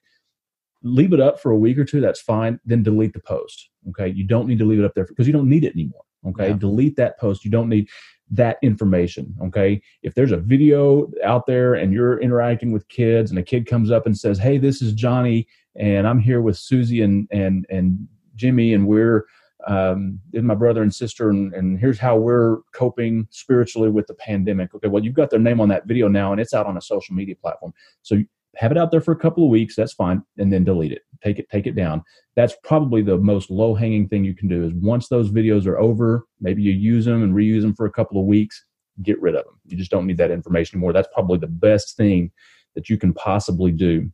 leave 0.83 1.13
it 1.13 1.19
up 1.19 1.39
for 1.39 1.51
a 1.51 1.57
week 1.57 1.77
or 1.77 1.85
two 1.85 2.01
that's 2.01 2.21
fine 2.21 2.59
then 2.65 2.83
delete 2.83 3.13
the 3.13 3.19
post 3.19 3.69
okay 3.89 4.07
you 4.07 4.23
don't 4.23 4.47
need 4.47 4.59
to 4.59 4.65
leave 4.65 4.79
it 4.79 4.85
up 4.85 4.93
there 4.95 5.05
because 5.05 5.27
you 5.27 5.33
don't 5.33 5.49
need 5.49 5.63
it 5.63 5.73
anymore 5.73 6.03
okay 6.27 6.49
yeah. 6.49 6.57
delete 6.57 6.95
that 6.95 7.19
post 7.19 7.45
you 7.45 7.51
don't 7.51 7.69
need 7.69 7.87
that 8.29 8.57
information 8.61 9.35
okay 9.41 9.81
if 10.03 10.13
there's 10.15 10.31
a 10.31 10.37
video 10.37 11.09
out 11.23 11.45
there 11.45 11.73
and 11.75 11.93
you're 11.93 12.19
interacting 12.19 12.71
with 12.71 12.87
kids 12.87 13.29
and 13.29 13.39
a 13.39 13.43
kid 13.43 13.67
comes 13.67 13.91
up 13.91 14.05
and 14.05 14.17
says 14.17 14.37
hey 14.37 14.57
this 14.57 14.81
is 14.81 14.93
johnny 14.93 15.47
and 15.75 16.07
i'm 16.07 16.19
here 16.19 16.41
with 16.41 16.57
susie 16.57 17.01
and 17.01 17.27
and 17.31 17.65
and 17.69 18.07
jimmy 18.35 18.73
and 18.73 18.87
we're 18.87 19.25
um, 19.67 20.19
and 20.33 20.47
my 20.47 20.55
brother 20.55 20.81
and 20.81 20.93
sister, 20.93 21.29
and, 21.29 21.53
and, 21.53 21.79
here's 21.79 21.99
how 21.99 22.15
we're 22.15 22.61
coping 22.73 23.27
spiritually 23.29 23.89
with 23.89 24.07
the 24.07 24.13
pandemic. 24.15 24.73
Okay, 24.73 24.87
well, 24.87 25.03
you've 25.03 25.13
got 25.13 25.29
their 25.29 25.39
name 25.39 25.61
on 25.61 25.69
that 25.69 25.85
video 25.85 26.07
now, 26.07 26.31
and 26.31 26.41
it's 26.41 26.53
out 26.53 26.65
on 26.65 26.77
a 26.77 26.81
social 26.81 27.15
media 27.15 27.35
platform. 27.35 27.73
So 28.01 28.23
have 28.57 28.71
it 28.71 28.77
out 28.77 28.91
there 28.91 29.01
for 29.01 29.11
a 29.11 29.19
couple 29.19 29.43
of 29.43 29.49
weeks 29.49 29.75
that's 29.75 29.93
fine 29.93 30.21
and 30.37 30.51
then 30.51 30.63
delete 30.63 30.91
it. 30.91 31.03
Take 31.23 31.39
it 31.39 31.49
take 31.49 31.67
it 31.67 31.75
down. 31.75 32.03
That's 32.35 32.55
probably 32.63 33.01
the 33.01 33.17
most 33.17 33.49
low 33.49 33.73
hanging 33.73 34.07
thing 34.07 34.23
you 34.23 34.35
can 34.35 34.47
do 34.47 34.63
is 34.63 34.73
once 34.73 35.07
those 35.07 35.31
videos 35.31 35.65
are 35.65 35.79
over 35.79 36.25
maybe 36.39 36.61
you 36.61 36.71
use 36.71 37.05
them 37.05 37.23
and 37.23 37.33
reuse 37.33 37.61
them 37.61 37.75
for 37.75 37.85
a 37.85 37.91
couple 37.91 38.19
of 38.19 38.25
weeks 38.27 38.65
get 39.03 39.21
rid 39.21 39.35
of 39.35 39.45
them. 39.45 39.59
You 39.65 39.77
just 39.77 39.91
don't 39.91 40.05
need 40.05 40.17
that 40.17 40.31
information 40.31 40.77
anymore. 40.77 40.93
That's 40.93 41.07
probably 41.13 41.37
the 41.37 41.47
best 41.47 41.97
thing 41.97 42.31
that 42.75 42.89
you 42.89 42.97
can 42.97 43.13
possibly 43.13 43.71
do. 43.71 44.11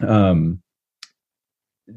Um, 0.00 0.62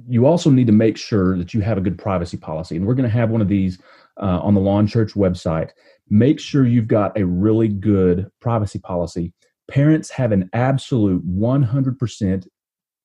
you 0.08 0.26
also 0.26 0.50
need 0.50 0.68
to 0.68 0.74
make 0.74 0.98
sure 0.98 1.38
that 1.38 1.54
you 1.54 1.62
have 1.62 1.78
a 1.78 1.82
good 1.82 1.98
privacy 1.98 2.38
policy 2.38 2.76
and 2.76 2.86
we're 2.86 2.94
going 2.94 3.10
to 3.10 3.18
have 3.18 3.32
one 3.32 3.42
of 3.42 3.48
these 3.48 3.80
uh, 4.22 4.40
on 4.42 4.54
the 4.54 4.62
Law 4.62 4.80
and 4.80 4.90
Church 4.90 5.14
website. 5.14 5.72
Make 6.10 6.40
sure 6.40 6.66
you've 6.66 6.88
got 6.88 7.18
a 7.18 7.26
really 7.26 7.68
good 7.68 8.30
privacy 8.40 8.80
policy 8.80 9.34
parents 9.70 10.10
have 10.10 10.32
an 10.32 10.50
absolute 10.54 11.26
100% 11.28 12.48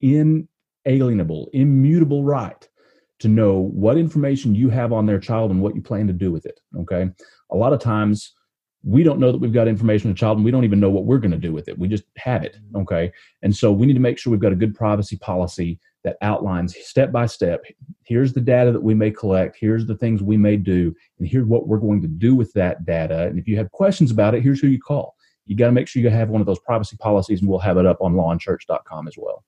inalienable, 0.00 1.50
immutable 1.52 2.24
right 2.24 2.68
to 3.20 3.28
know 3.28 3.70
what 3.72 3.96
information 3.96 4.54
you 4.54 4.68
have 4.70 4.92
on 4.92 5.06
their 5.06 5.20
child 5.20 5.50
and 5.50 5.62
what 5.62 5.74
you 5.74 5.82
plan 5.82 6.06
to 6.06 6.12
do 6.12 6.32
with 6.32 6.46
it. 6.46 6.58
Okay. 6.80 7.08
A 7.50 7.56
lot 7.56 7.72
of 7.72 7.80
times 7.80 8.32
we 8.82 9.02
don't 9.02 9.18
know 9.18 9.32
that 9.32 9.38
we've 9.38 9.52
got 9.52 9.68
information 9.68 10.10
on 10.10 10.12
a 10.12 10.16
child 10.16 10.36
and 10.36 10.44
we 10.44 10.50
don't 10.50 10.64
even 10.64 10.80
know 10.80 10.90
what 10.90 11.06
we're 11.06 11.18
going 11.18 11.30
to 11.30 11.38
do 11.38 11.52
with 11.52 11.68
it. 11.68 11.78
We 11.78 11.88
just 11.88 12.04
have 12.16 12.42
it. 12.42 12.56
Mm-hmm. 12.56 12.82
Okay. 12.82 13.12
And 13.42 13.54
so 13.54 13.72
we 13.72 13.86
need 13.86 13.94
to 13.94 14.00
make 14.00 14.18
sure 14.18 14.30
we've 14.30 14.40
got 14.40 14.52
a 14.52 14.56
good 14.56 14.74
privacy 14.74 15.16
policy 15.16 15.78
that 16.02 16.16
outlines 16.20 16.76
step 16.82 17.10
by 17.10 17.24
step 17.24 17.64
here's 18.04 18.34
the 18.34 18.40
data 18.40 18.70
that 18.70 18.82
we 18.82 18.94
may 18.94 19.10
collect, 19.10 19.56
here's 19.58 19.86
the 19.86 19.96
things 19.96 20.22
we 20.22 20.36
may 20.36 20.56
do, 20.56 20.94
and 21.18 21.26
here's 21.26 21.46
what 21.46 21.66
we're 21.66 21.78
going 21.78 22.02
to 22.02 22.08
do 22.08 22.34
with 22.34 22.52
that 22.52 22.84
data. 22.84 23.26
And 23.26 23.38
if 23.38 23.48
you 23.48 23.56
have 23.56 23.70
questions 23.72 24.10
about 24.10 24.34
it, 24.34 24.42
here's 24.42 24.60
who 24.60 24.68
you 24.68 24.78
call 24.78 25.14
you 25.46 25.56
got 25.56 25.66
to 25.66 25.72
make 25.72 25.88
sure 25.88 26.02
you 26.02 26.10
have 26.10 26.28
one 26.28 26.40
of 26.40 26.46
those 26.46 26.60
privacy 26.60 26.96
policies, 26.96 27.40
and 27.40 27.48
we'll 27.48 27.58
have 27.58 27.76
it 27.76 27.86
up 27.86 27.98
on 28.00 28.14
lawandchurch.com 28.14 29.08
as 29.08 29.14
well. 29.16 29.44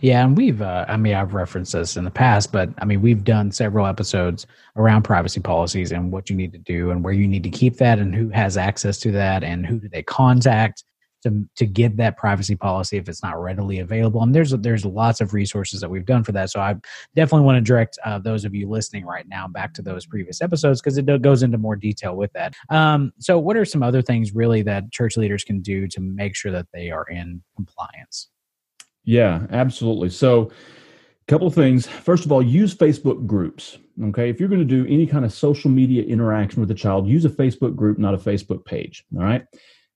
Yeah, 0.00 0.24
and 0.24 0.36
we've, 0.36 0.60
uh, 0.60 0.84
I 0.88 0.96
mean, 0.96 1.14
I've 1.14 1.32
referenced 1.32 1.72
this 1.72 1.96
in 1.96 2.04
the 2.04 2.10
past, 2.10 2.52
but 2.52 2.68
I 2.78 2.84
mean, 2.84 3.00
we've 3.00 3.24
done 3.24 3.50
several 3.50 3.86
episodes 3.86 4.46
around 4.76 5.02
privacy 5.02 5.40
policies 5.40 5.90
and 5.90 6.12
what 6.12 6.28
you 6.28 6.36
need 6.36 6.52
to 6.52 6.58
do 6.58 6.90
and 6.90 7.02
where 7.02 7.14
you 7.14 7.26
need 7.26 7.42
to 7.44 7.50
keep 7.50 7.76
that 7.78 7.98
and 7.98 8.14
who 8.14 8.28
has 8.28 8.58
access 8.58 8.98
to 9.00 9.12
that 9.12 9.42
and 9.42 9.64
who 9.64 9.78
do 9.78 9.88
they 9.88 10.02
contact 10.02 10.84
to 11.24 11.46
to 11.56 11.66
get 11.66 11.96
that 11.96 12.16
privacy 12.16 12.54
policy 12.54 12.96
if 12.96 13.08
it's 13.08 13.22
not 13.22 13.40
readily 13.40 13.80
available. 13.80 14.22
And 14.22 14.34
there's 14.34 14.52
there's 14.52 14.84
lots 14.84 15.20
of 15.20 15.34
resources 15.34 15.80
that 15.80 15.90
we've 15.90 16.06
done 16.06 16.22
for 16.22 16.32
that. 16.32 16.50
So 16.50 16.60
I 16.60 16.76
definitely 17.16 17.44
want 17.44 17.56
to 17.56 17.60
direct 17.62 17.98
uh, 18.04 18.18
those 18.18 18.44
of 18.44 18.54
you 18.54 18.68
listening 18.68 19.04
right 19.04 19.26
now 19.28 19.48
back 19.48 19.74
to 19.74 19.82
those 19.82 20.06
previous 20.06 20.40
episodes 20.40 20.80
because 20.80 20.96
it 20.96 21.22
goes 21.22 21.42
into 21.42 21.58
more 21.58 21.76
detail 21.76 22.16
with 22.16 22.32
that. 22.34 22.54
Um, 22.70 23.12
so 23.18 23.38
what 23.38 23.56
are 23.56 23.64
some 23.64 23.82
other 23.82 24.02
things 24.02 24.34
really 24.34 24.62
that 24.62 24.92
church 24.92 25.16
leaders 25.16 25.42
can 25.42 25.60
do 25.60 25.88
to 25.88 26.00
make 26.00 26.36
sure 26.36 26.52
that 26.52 26.66
they 26.72 26.90
are 26.90 27.04
in 27.04 27.42
compliance? 27.56 28.28
Yeah, 29.04 29.46
absolutely. 29.50 30.10
So 30.10 30.50
a 31.26 31.26
couple 31.26 31.46
of 31.46 31.54
things. 31.54 31.86
First 31.86 32.24
of 32.24 32.32
all, 32.32 32.42
use 32.42 32.74
Facebook 32.74 33.26
groups. 33.26 33.78
Okay. 34.02 34.28
If 34.28 34.40
you're 34.40 34.48
going 34.48 34.66
to 34.66 34.84
do 34.84 34.86
any 34.92 35.06
kind 35.06 35.24
of 35.24 35.32
social 35.32 35.70
media 35.70 36.02
interaction 36.02 36.60
with 36.60 36.70
a 36.70 36.74
child, 36.74 37.06
use 37.06 37.24
a 37.24 37.30
Facebook 37.30 37.76
group, 37.76 37.98
not 37.98 38.14
a 38.14 38.18
Facebook 38.18 38.64
page. 38.64 39.04
All 39.16 39.22
right. 39.22 39.44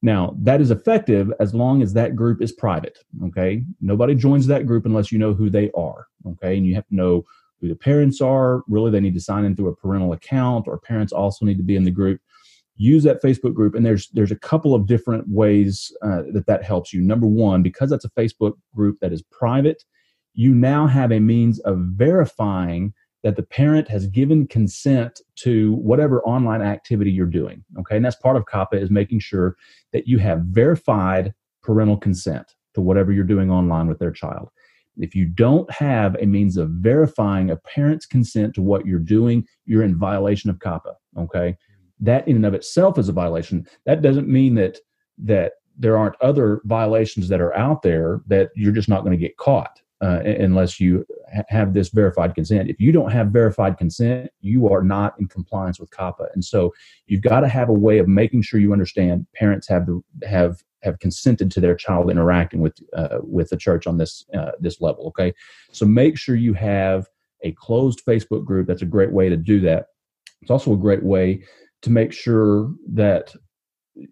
Now, 0.01 0.37
that 0.39 0.61
is 0.61 0.71
effective 0.71 1.33
as 1.41 1.55
long 1.55 1.83
as 1.83 1.93
that 1.95 2.15
group 2.15 2.41
is 2.41 2.53
private. 2.53 2.99
Okay. 3.25 3.65
Nobody 3.81 4.15
joins 4.15 4.47
that 4.47 4.67
group 4.67 4.87
unless 4.87 5.11
you 5.11 5.19
know 5.19 5.35
who 5.35 5.51
they 5.51 5.71
are. 5.73 6.07
Okay. 6.27 6.57
And 6.57 6.67
you 6.67 6.75
have 6.75 6.87
to 6.89 6.95
know 6.95 7.25
who 7.61 7.69
the 7.69 7.75
parents 7.75 8.21
are. 8.21 8.63
Really, 8.69 8.91
they 8.91 9.01
need 9.01 9.15
to 9.15 9.21
sign 9.21 9.45
in 9.45 9.57
through 9.57 9.69
a 9.69 9.77
parental 9.77 10.13
account, 10.13 10.69
or 10.69 10.79
parents 10.79 11.13
also 11.13 11.45
need 11.45 11.57
to 11.57 11.65
be 11.65 11.77
in 11.77 11.85
the 11.85 11.91
group. 11.91 12.21
Use 12.77 13.03
that 13.03 13.21
Facebook 13.21 13.55
group, 13.55 13.75
and 13.75 13.85
there's 13.85 14.09
there's 14.11 14.31
a 14.31 14.39
couple 14.39 14.73
of 14.73 14.87
different 14.87 15.29
ways 15.29 15.93
uh, 16.03 16.23
that 16.33 16.47
that 16.47 16.63
helps 16.63 16.93
you. 16.93 17.01
Number 17.01 17.27
one, 17.27 17.61
because 17.61 17.91
that's 17.91 18.05
a 18.05 18.11
Facebook 18.11 18.53
group 18.77 18.99
that 19.01 19.13
is 19.13 19.23
private, 19.33 19.83
you 20.35 20.55
now 20.55 20.87
have 20.87 21.11
a 21.11 21.19
means 21.19 21.59
of 21.61 21.79
verifying 21.79 22.95
that 23.25 23.37
the 23.37 23.43
parent 23.43 23.89
has 23.89 24.07
given 24.07 24.47
consent 24.47 25.21
to 25.37 25.75
whatever 25.75 26.23
online 26.23 26.63
activity 26.63 27.11
you're 27.11 27.27
doing. 27.27 27.65
Okay, 27.79 27.97
and 27.97 28.05
that's 28.05 28.17
part 28.17 28.37
of 28.37 28.45
COPPA 28.47 28.81
is 28.81 28.91
making 28.91 29.21
sure 29.21 29.57
that 29.93 30.07
you 30.07 30.19
have 30.19 30.41
verified 30.43 31.35
parental 31.63 31.97
consent 31.97 32.55
to 32.75 32.81
whatever 32.81 33.13
you're 33.13 33.25
doing 33.25 33.51
online 33.51 33.89
with 33.89 33.99
their 33.99 34.13
child. 34.13 34.51
If 34.97 35.15
you 35.15 35.27
don't 35.27 35.71
have 35.71 36.17
a 36.17 36.27
means 36.27 36.57
of 36.57 36.71
verifying 36.71 37.51
a 37.51 37.57
parent's 37.57 38.07
consent 38.07 38.55
to 38.55 38.63
what 38.63 38.87
you're 38.87 38.99
doing, 38.99 39.47
you're 39.65 39.83
in 39.83 39.99
violation 39.99 40.51
of 40.51 40.59
COPPA. 40.59 40.95
Okay, 41.19 41.57
that 42.01 42.27
in 42.29 42.37
and 42.37 42.47
of 42.47 42.55
itself 42.55 42.99
is 42.99 43.09
a 43.09 43.13
violation. 43.13 43.67
That 43.85 44.03
doesn't 44.03 44.29
mean 44.29 44.55
that 44.55 44.79
that 45.19 45.55
there 45.77 45.97
aren't 45.97 46.21
other 46.21 46.61
violations 46.65 47.29
that 47.29 47.41
are 47.41 47.57
out 47.57 47.83
there 47.83 48.21
that 48.27 48.51
you're 48.55 48.73
just 48.73 48.89
not 48.89 49.05
going 49.05 49.13
to 49.13 49.25
get 49.25 49.37
caught 49.37 49.81
uh, 50.01 50.21
unless 50.25 50.79
you 50.79 51.05
ha- 51.35 51.43
have 51.49 51.75
this 51.75 51.89
verified 51.89 52.35
consent. 52.35 52.71
If 52.71 52.81
you 52.81 52.93
don't 52.93 53.11
have 53.11 53.29
verified 53.29 53.79
consent, 53.79 54.31
you 54.41 54.69
are 54.69 54.83
not 54.83 55.15
in 55.19 55.27
compliance 55.27 55.81
with 55.81 55.91
COPPA, 55.91 56.29
and 56.35 56.45
so 56.45 56.73
you've 57.07 57.23
got 57.23 57.41
to 57.41 57.49
have 57.49 57.69
a 57.69 57.73
way 57.73 57.99
of 57.99 58.09
making 58.09 58.43
sure 58.43 58.61
you 58.61 58.73
understand 58.73 59.27
parents 59.35 59.69
have 59.69 59.87
the 59.87 60.01
have 60.27 60.63
have 60.83 60.99
consented 61.01 61.51
to 61.51 61.61
their 61.61 61.75
child 61.75 62.11
interacting 62.11 62.61
with 62.61 62.79
uh, 62.97 63.19
with 63.23 63.51
the 63.51 63.57
church 63.57 63.87
on 63.87 63.99
this 63.99 64.25
uh, 64.35 64.53
this 64.61 64.81
level. 64.81 65.07
Okay, 65.09 65.33
so 65.73 65.85
make 65.85 66.17
sure 66.17 66.37
you 66.37 66.55
have 66.55 67.09
a 67.43 67.53
closed 67.53 68.05
Facebook 68.05 68.45
group. 68.45 68.67
That's 68.67 68.83
a 68.83 68.87
great 68.87 69.13
way 69.13 69.29
to 69.29 69.37
do 69.37 69.61
that. 69.61 69.87
It's 70.43 70.51
also 70.51 70.73
a 70.73 70.79
great 70.79 71.03
way 71.03 71.43
to 71.83 71.91
make 71.91 72.13
sure 72.13 72.73
that 72.93 73.35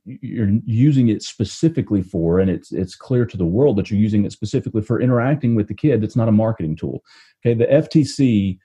you're 0.04 0.50
using 0.64 1.08
it 1.08 1.22
specifically 1.22 2.02
for 2.02 2.40
and 2.40 2.50
it's 2.50 2.72
it's 2.72 2.96
clear 2.96 3.24
to 3.24 3.36
the 3.36 3.44
world 3.44 3.76
that 3.76 3.90
you're 3.90 4.00
using 4.00 4.24
it 4.24 4.32
specifically 4.32 4.82
for 4.82 5.00
interacting 5.00 5.54
with 5.54 5.68
the 5.68 5.74
kid 5.74 6.02
it's 6.02 6.16
not 6.16 6.28
a 6.28 6.32
marketing 6.32 6.76
tool. 6.76 7.02
Okay 7.44 7.54
the 7.54 7.66
ftc 7.66 8.58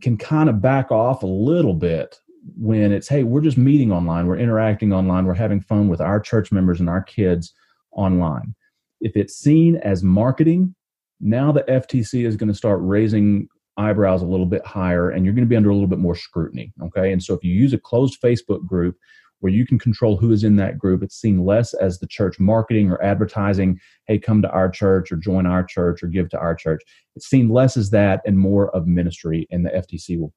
can 0.00 0.16
kind 0.16 0.48
of 0.48 0.60
back 0.60 0.90
off 0.90 1.22
a 1.22 1.26
little 1.26 1.74
bit 1.74 2.16
when 2.56 2.92
it's 2.92 3.08
hey 3.08 3.22
we're 3.22 3.40
just 3.40 3.58
meeting 3.58 3.92
online 3.92 4.26
we're 4.26 4.38
interacting 4.38 4.92
online 4.92 5.26
we're 5.26 5.34
having 5.34 5.60
fun 5.60 5.88
with 5.88 6.00
our 6.00 6.20
church 6.20 6.50
members 6.50 6.80
and 6.80 6.88
our 6.88 7.02
kids 7.02 7.54
online. 7.92 8.54
If 9.00 9.16
it's 9.16 9.34
seen 9.34 9.76
as 9.76 10.02
marketing 10.02 10.74
now 11.20 11.52
the 11.52 11.62
ftc 11.62 12.26
is 12.26 12.36
going 12.36 12.48
to 12.48 12.54
start 12.54 12.80
raising 12.82 13.48
eyebrows 13.76 14.22
a 14.22 14.26
little 14.26 14.46
bit 14.46 14.64
higher 14.66 15.10
and 15.10 15.24
you're 15.24 15.34
going 15.34 15.44
to 15.44 15.48
be 15.48 15.56
under 15.56 15.70
a 15.70 15.74
little 15.74 15.88
bit 15.88 15.98
more 15.98 16.16
scrutiny 16.16 16.72
okay? 16.82 17.12
And 17.12 17.22
so 17.22 17.34
if 17.34 17.44
you 17.44 17.52
use 17.52 17.72
a 17.72 17.78
closed 17.78 18.20
facebook 18.20 18.66
group 18.66 18.96
where 19.40 19.52
you 19.52 19.66
can 19.66 19.78
control 19.78 20.16
who 20.16 20.32
is 20.32 20.44
in 20.44 20.56
that 20.56 20.78
group 20.78 21.02
it's 21.02 21.20
seen 21.20 21.44
less 21.44 21.74
as 21.74 21.98
the 21.98 22.06
church 22.06 22.38
marketing 22.38 22.90
or 22.90 23.02
advertising 23.02 23.78
hey 24.06 24.18
come 24.18 24.42
to 24.42 24.50
our 24.50 24.68
church 24.68 25.10
or 25.12 25.16
join 25.16 25.46
our 25.46 25.64
church 25.64 26.02
or 26.02 26.06
give 26.06 26.28
to 26.28 26.38
our 26.38 26.54
church 26.54 26.82
it's 27.16 27.28
seen 27.28 27.48
less 27.48 27.76
as 27.76 27.90
that 27.90 28.20
and 28.26 28.38
more 28.38 28.74
of 28.74 28.86
ministry 28.86 29.46
and 29.50 29.64
the 29.64 29.70
ftc 29.70 30.18
will 30.18 30.32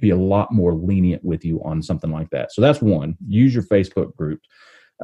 be 0.00 0.10
a 0.10 0.16
lot 0.16 0.52
more 0.52 0.74
lenient 0.74 1.24
with 1.24 1.44
you 1.44 1.62
on 1.64 1.82
something 1.82 2.10
like 2.10 2.30
that. 2.30 2.52
So 2.52 2.60
that's 2.60 2.82
one. 2.82 3.16
Use 3.26 3.54
your 3.54 3.64
Facebook 3.64 4.14
group. 4.16 4.40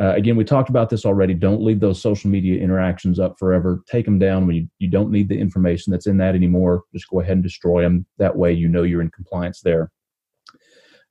Uh, 0.00 0.14
again, 0.14 0.36
we 0.36 0.44
talked 0.44 0.70
about 0.70 0.88
this 0.88 1.04
already. 1.04 1.34
Don't 1.34 1.62
leave 1.62 1.80
those 1.80 2.00
social 2.00 2.30
media 2.30 2.60
interactions 2.60 3.18
up 3.18 3.38
forever. 3.38 3.82
Take 3.90 4.06
them 4.06 4.18
down 4.18 4.46
when 4.46 4.56
you, 4.56 4.68
you 4.78 4.88
don't 4.88 5.10
need 5.10 5.28
the 5.28 5.38
information 5.38 5.90
that's 5.90 6.06
in 6.06 6.16
that 6.18 6.34
anymore. 6.34 6.84
Just 6.94 7.08
go 7.10 7.20
ahead 7.20 7.34
and 7.34 7.42
destroy 7.42 7.82
them. 7.82 8.06
That 8.16 8.34
way, 8.34 8.52
you 8.52 8.68
know 8.68 8.84
you're 8.84 9.02
in 9.02 9.10
compliance 9.10 9.60
there. 9.60 9.90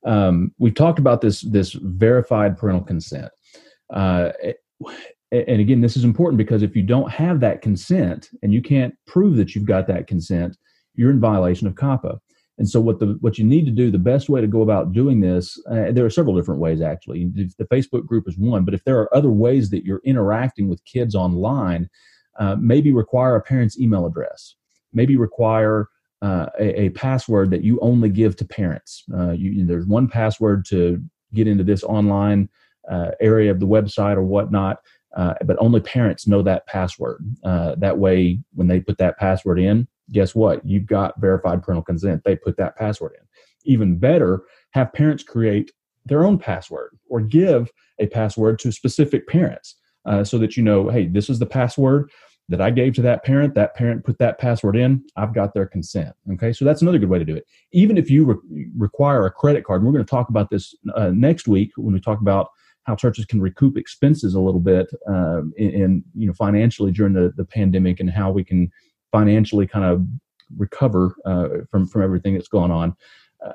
Um, 0.04 0.52
we've 0.58 0.74
talked 0.74 0.98
about 0.98 1.20
this 1.20 1.42
this 1.42 1.72
verified 1.72 2.58
parental 2.58 2.84
consent. 2.84 3.30
Uh, 3.92 4.30
and 5.30 5.60
again, 5.60 5.80
this 5.80 5.96
is 5.96 6.04
important 6.04 6.38
because 6.38 6.62
if 6.62 6.76
you 6.76 6.82
don't 6.82 7.10
have 7.10 7.40
that 7.40 7.62
consent 7.62 8.30
and 8.42 8.52
you 8.52 8.60
can't 8.60 8.94
prove 9.06 9.36
that 9.36 9.54
you've 9.54 9.64
got 9.64 9.86
that 9.86 10.06
consent, 10.06 10.56
you're 10.94 11.10
in 11.10 11.20
violation 11.20 11.66
of 11.66 11.74
COPPA. 11.74 12.18
And 12.58 12.68
so 12.68 12.80
what 12.80 12.98
the 12.98 13.16
what 13.20 13.38
you 13.38 13.44
need 13.44 13.64
to 13.64 13.70
do, 13.70 13.90
the 13.90 13.98
best 13.98 14.28
way 14.28 14.40
to 14.40 14.46
go 14.46 14.60
about 14.60 14.92
doing 14.92 15.20
this, 15.20 15.58
uh, 15.70 15.90
there 15.90 16.04
are 16.04 16.10
several 16.10 16.36
different 16.36 16.60
ways 16.60 16.82
actually. 16.82 17.24
The 17.58 17.66
Facebook 17.72 18.06
group 18.06 18.28
is 18.28 18.36
one, 18.36 18.64
but 18.64 18.74
if 18.74 18.84
there 18.84 18.98
are 19.00 19.14
other 19.14 19.30
ways 19.30 19.70
that 19.70 19.84
you're 19.84 20.02
interacting 20.04 20.68
with 20.68 20.84
kids 20.84 21.14
online, 21.14 21.88
uh, 22.38 22.56
maybe 22.60 22.92
require 22.92 23.36
a 23.36 23.40
parent's 23.40 23.80
email 23.80 24.06
address, 24.06 24.54
maybe 24.92 25.16
require 25.16 25.88
uh, 26.22 26.46
a, 26.58 26.82
a, 26.82 26.88
password 26.90 27.50
that 27.50 27.64
you 27.64 27.80
only 27.80 28.08
give 28.08 28.36
to 28.36 28.44
parents. 28.44 29.04
Uh, 29.12 29.32
you, 29.32 29.66
there's 29.66 29.86
one 29.86 30.08
password 30.08 30.64
to 30.64 31.02
get 31.34 31.48
into 31.48 31.64
this 31.64 31.82
online 31.82 32.48
uh, 32.88 33.10
area 33.20 33.50
of 33.50 33.58
the 33.58 33.66
website 33.66 34.16
or 34.16 34.22
whatnot. 34.22 34.78
Uh, 35.16 35.34
but 35.44 35.56
only 35.58 35.80
parents 35.80 36.26
know 36.26 36.40
that 36.40 36.66
password. 36.66 37.22
that 37.42 37.98
way, 37.98 38.38
when 38.54 38.68
they 38.68 38.80
put 38.80 38.98
that 38.98 39.18
password 39.18 39.58
in, 39.58 39.86
guess 40.12 40.34
what? 40.34 40.64
You've 40.64 40.86
got 40.86 41.20
verified 41.20 41.62
parental 41.62 41.82
consent. 41.82 42.22
They 42.24 42.36
put 42.36 42.56
that 42.56 42.76
password 42.76 43.12
in. 43.18 43.26
Even 43.64 43.98
better, 43.98 44.42
have 44.70 44.92
parents 44.92 45.22
create 45.22 45.70
their 46.06 46.24
own 46.24 46.38
password 46.38 46.96
or 47.08 47.20
give 47.20 47.70
a 47.98 48.06
password 48.06 48.58
to 48.60 48.72
specific 48.72 49.26
parents 49.28 49.76
uh, 50.06 50.24
so 50.24 50.38
that 50.38 50.56
you 50.56 50.62
know, 50.62 50.88
hey, 50.88 51.06
this 51.06 51.30
is 51.30 51.38
the 51.38 51.46
password 51.46 52.10
that 52.48 52.60
I 52.60 52.70
gave 52.70 52.94
to 52.94 53.02
that 53.02 53.24
parent. 53.24 53.54
That 53.54 53.74
parent 53.74 54.04
put 54.04 54.18
that 54.18 54.38
password 54.38 54.76
in. 54.76 55.04
I've 55.16 55.34
got 55.34 55.54
their 55.54 55.66
consent. 55.66 56.14
Okay, 56.32 56.52
so 56.52 56.64
that's 56.64 56.82
another 56.82 56.98
good 56.98 57.08
way 57.08 57.18
to 57.18 57.24
do 57.24 57.36
it. 57.36 57.46
Even 57.72 57.96
if 57.96 58.10
you 58.10 58.24
re- 58.24 58.70
require 58.76 59.26
a 59.26 59.30
credit 59.30 59.64
card, 59.64 59.80
and 59.80 59.86
we're 59.86 59.92
going 59.92 60.04
to 60.04 60.10
talk 60.10 60.28
about 60.28 60.50
this 60.50 60.74
uh, 60.94 61.10
next 61.14 61.48
week 61.48 61.70
when 61.76 61.94
we 61.94 62.00
talk 62.00 62.20
about 62.20 62.48
how 62.84 62.96
churches 62.96 63.24
can 63.24 63.40
recoup 63.40 63.76
expenses 63.76 64.34
a 64.34 64.40
little 64.40 64.60
bit 64.60 64.88
um, 65.06 65.52
in, 65.56 65.70
in, 65.70 66.04
you 66.14 66.26
know 66.26 66.32
financially 66.32 66.90
during 66.90 67.12
the, 67.12 67.32
the 67.36 67.44
pandemic 67.44 68.00
and 68.00 68.10
how 68.10 68.30
we 68.30 68.44
can 68.44 68.70
financially 69.12 69.66
kind 69.66 69.84
of 69.84 70.04
recover 70.56 71.14
uh, 71.24 71.48
from 71.70 71.86
from 71.86 72.02
everything 72.02 72.34
that's 72.34 72.48
gone 72.48 72.70
on. 72.70 72.94
Uh, 73.44 73.52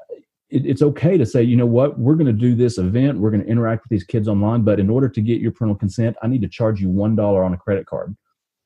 it, 0.50 0.66
it's 0.66 0.82
okay 0.82 1.18
to 1.18 1.26
say, 1.26 1.44
you 1.44 1.58
know 1.58 1.66
what, 1.66 2.00
we're 2.00 2.16
going 2.16 2.28
to 2.28 2.34
do 2.34 2.56
this 2.56 2.78
event, 2.78 3.20
we're 3.20 3.32
going 3.32 3.44
to 3.44 3.50
interact 3.50 3.84
with 3.84 3.90
these 3.90 4.06
kids 4.06 4.28
online, 4.28 4.62
but 4.64 4.80
in 4.80 4.90
order 4.90 5.10
to 5.10 5.22
get 5.22 5.42
your 5.42 5.52
parental 5.52 5.76
consent, 5.76 6.16
I 6.22 6.28
need 6.28 6.42
to 6.42 6.48
charge 6.48 6.80
you 6.80 6.90
one 6.90 7.16
dollar 7.16 7.44
on 7.44 7.54
a 7.54 7.58
credit 7.58 7.86
card. 7.86 8.16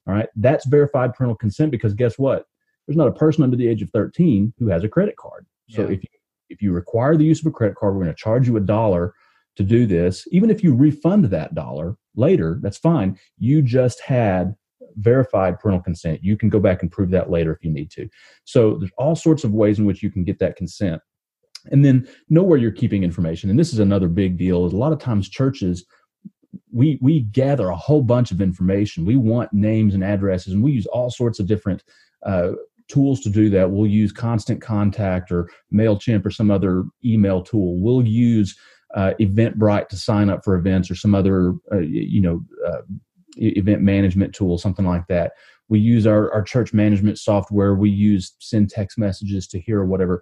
All 0.08 0.14
right, 0.14 0.30
that's 0.36 0.66
verified 0.66 1.14
parental 1.14 1.36
consent 1.36 1.72
because 1.72 1.94
guess 1.94 2.18
what? 2.18 2.46
There's 2.88 2.98
not 2.98 3.08
a 3.08 3.14
person 3.14 3.44
under 3.44 3.56
the 3.56 3.68
age 3.68 3.82
of 3.82 3.90
13 3.92 4.54
who 4.58 4.68
has 4.68 4.84
a 4.84 4.90
credit 4.90 5.16
card. 5.16 5.46
So 5.70 5.84
yeah. 5.84 5.94
if 5.94 6.04
you, 6.04 6.10
if 6.50 6.62
you 6.62 6.72
require 6.72 7.16
the 7.16 7.24
use 7.24 7.40
of 7.40 7.46
a 7.46 7.52
credit 7.52 7.76
card, 7.76 7.94
we're 7.94 8.04
going 8.04 8.16
to 8.16 8.22
charge 8.22 8.48
you 8.48 8.58
a 8.58 8.62
dollar 8.62 9.14
to 9.58 9.64
do 9.64 9.86
this. 9.86 10.28
Even 10.32 10.50
if 10.50 10.64
you 10.64 10.74
refund 10.74 11.26
that 11.26 11.54
dollar 11.54 11.96
later, 12.16 12.60
that's 12.62 12.78
fine. 12.78 13.18
You 13.38 13.62
just 13.62 14.02
had 14.02 14.56
verified 14.98 15.60
parental 15.60 15.84
consent. 15.84 16.24
You 16.24 16.38
can 16.38 16.50
go 16.50 16.60
back 16.60 16.82
and 16.82 16.92
prove 16.92 17.12
that 17.12 17.30
later 17.30 17.54
if 17.54 17.64
you 17.64 17.72
need 17.72 17.92
to. 17.92 18.10
So 18.44 18.76
there's 18.78 18.92
all 18.98 19.16
sorts 19.16 19.44
of 19.44 19.54
ways 19.54 19.80
in 19.80 19.86
which 19.86 20.04
you 20.04 20.12
can 20.12 20.24
get 20.24 20.40
that 20.40 20.56
consent. 20.56 21.02
And 21.72 21.86
then 21.86 22.08
know 22.30 22.42
where 22.42 22.58
you're 22.58 22.72
keeping 22.72 23.04
information. 23.04 23.50
And 23.50 23.60
this 23.60 23.72
is 23.72 23.80
another 23.80 24.08
big 24.08 24.38
deal. 24.38 24.66
Is 24.66 24.74
a 24.74 24.78
lot 24.78 24.94
of 24.94 25.00
times 25.00 25.30
churches 25.30 25.86
we 26.72 26.98
we 27.02 27.22
gather 27.22 27.70
a 27.70 27.76
whole 27.76 28.02
bunch 28.02 28.32
of 28.32 28.42
information. 28.42 29.06
We 29.06 29.16
want 29.16 29.54
names 29.54 29.94
and 29.94 30.04
addresses, 30.04 30.54
and 30.54 30.64
we 30.64 30.72
use 30.72 30.86
all 30.88 31.10
sorts 31.10 31.40
of 31.40 31.48
different 31.48 31.84
uh, 32.26 32.52
tools 32.88 33.22
to 33.22 33.30
do 33.30 33.50
that. 33.50 33.72
We'll 33.72 33.88
use 33.88 34.12
Constant 34.12 34.62
Contact 34.62 35.32
or 35.32 35.50
Mailchimp 35.74 36.26
or 36.26 36.32
some 36.32 36.52
other 36.52 36.84
email 37.06 37.42
tool. 37.42 37.80
We'll 37.80 38.06
use 38.06 38.58
uh, 38.96 39.14
Eventbrite 39.20 39.88
to 39.90 39.98
sign 39.98 40.30
up 40.30 40.44
for 40.44 40.56
events 40.56 40.92
or 40.92 40.96
some 40.96 41.16
other 41.16 41.54
uh, 41.72 41.80
you 41.80 42.22
know 42.22 42.44
uh, 42.68 42.82
event 43.38 43.82
management 43.82 44.34
tool, 44.34 44.58
something 44.58 44.86
like 44.86 45.08
that. 45.08 45.34
We 45.70 45.80
use 45.80 46.06
our, 46.06 46.32
our 46.34 46.44
church 46.44 46.74
management 46.74 47.18
software. 47.18 47.76
We 47.76 47.90
use 47.90 48.36
send 48.40 48.70
text 48.70 48.98
messages 48.98 49.48
to 49.48 49.60
hear 49.60 49.80
or 49.80 49.86
whatever. 49.86 50.22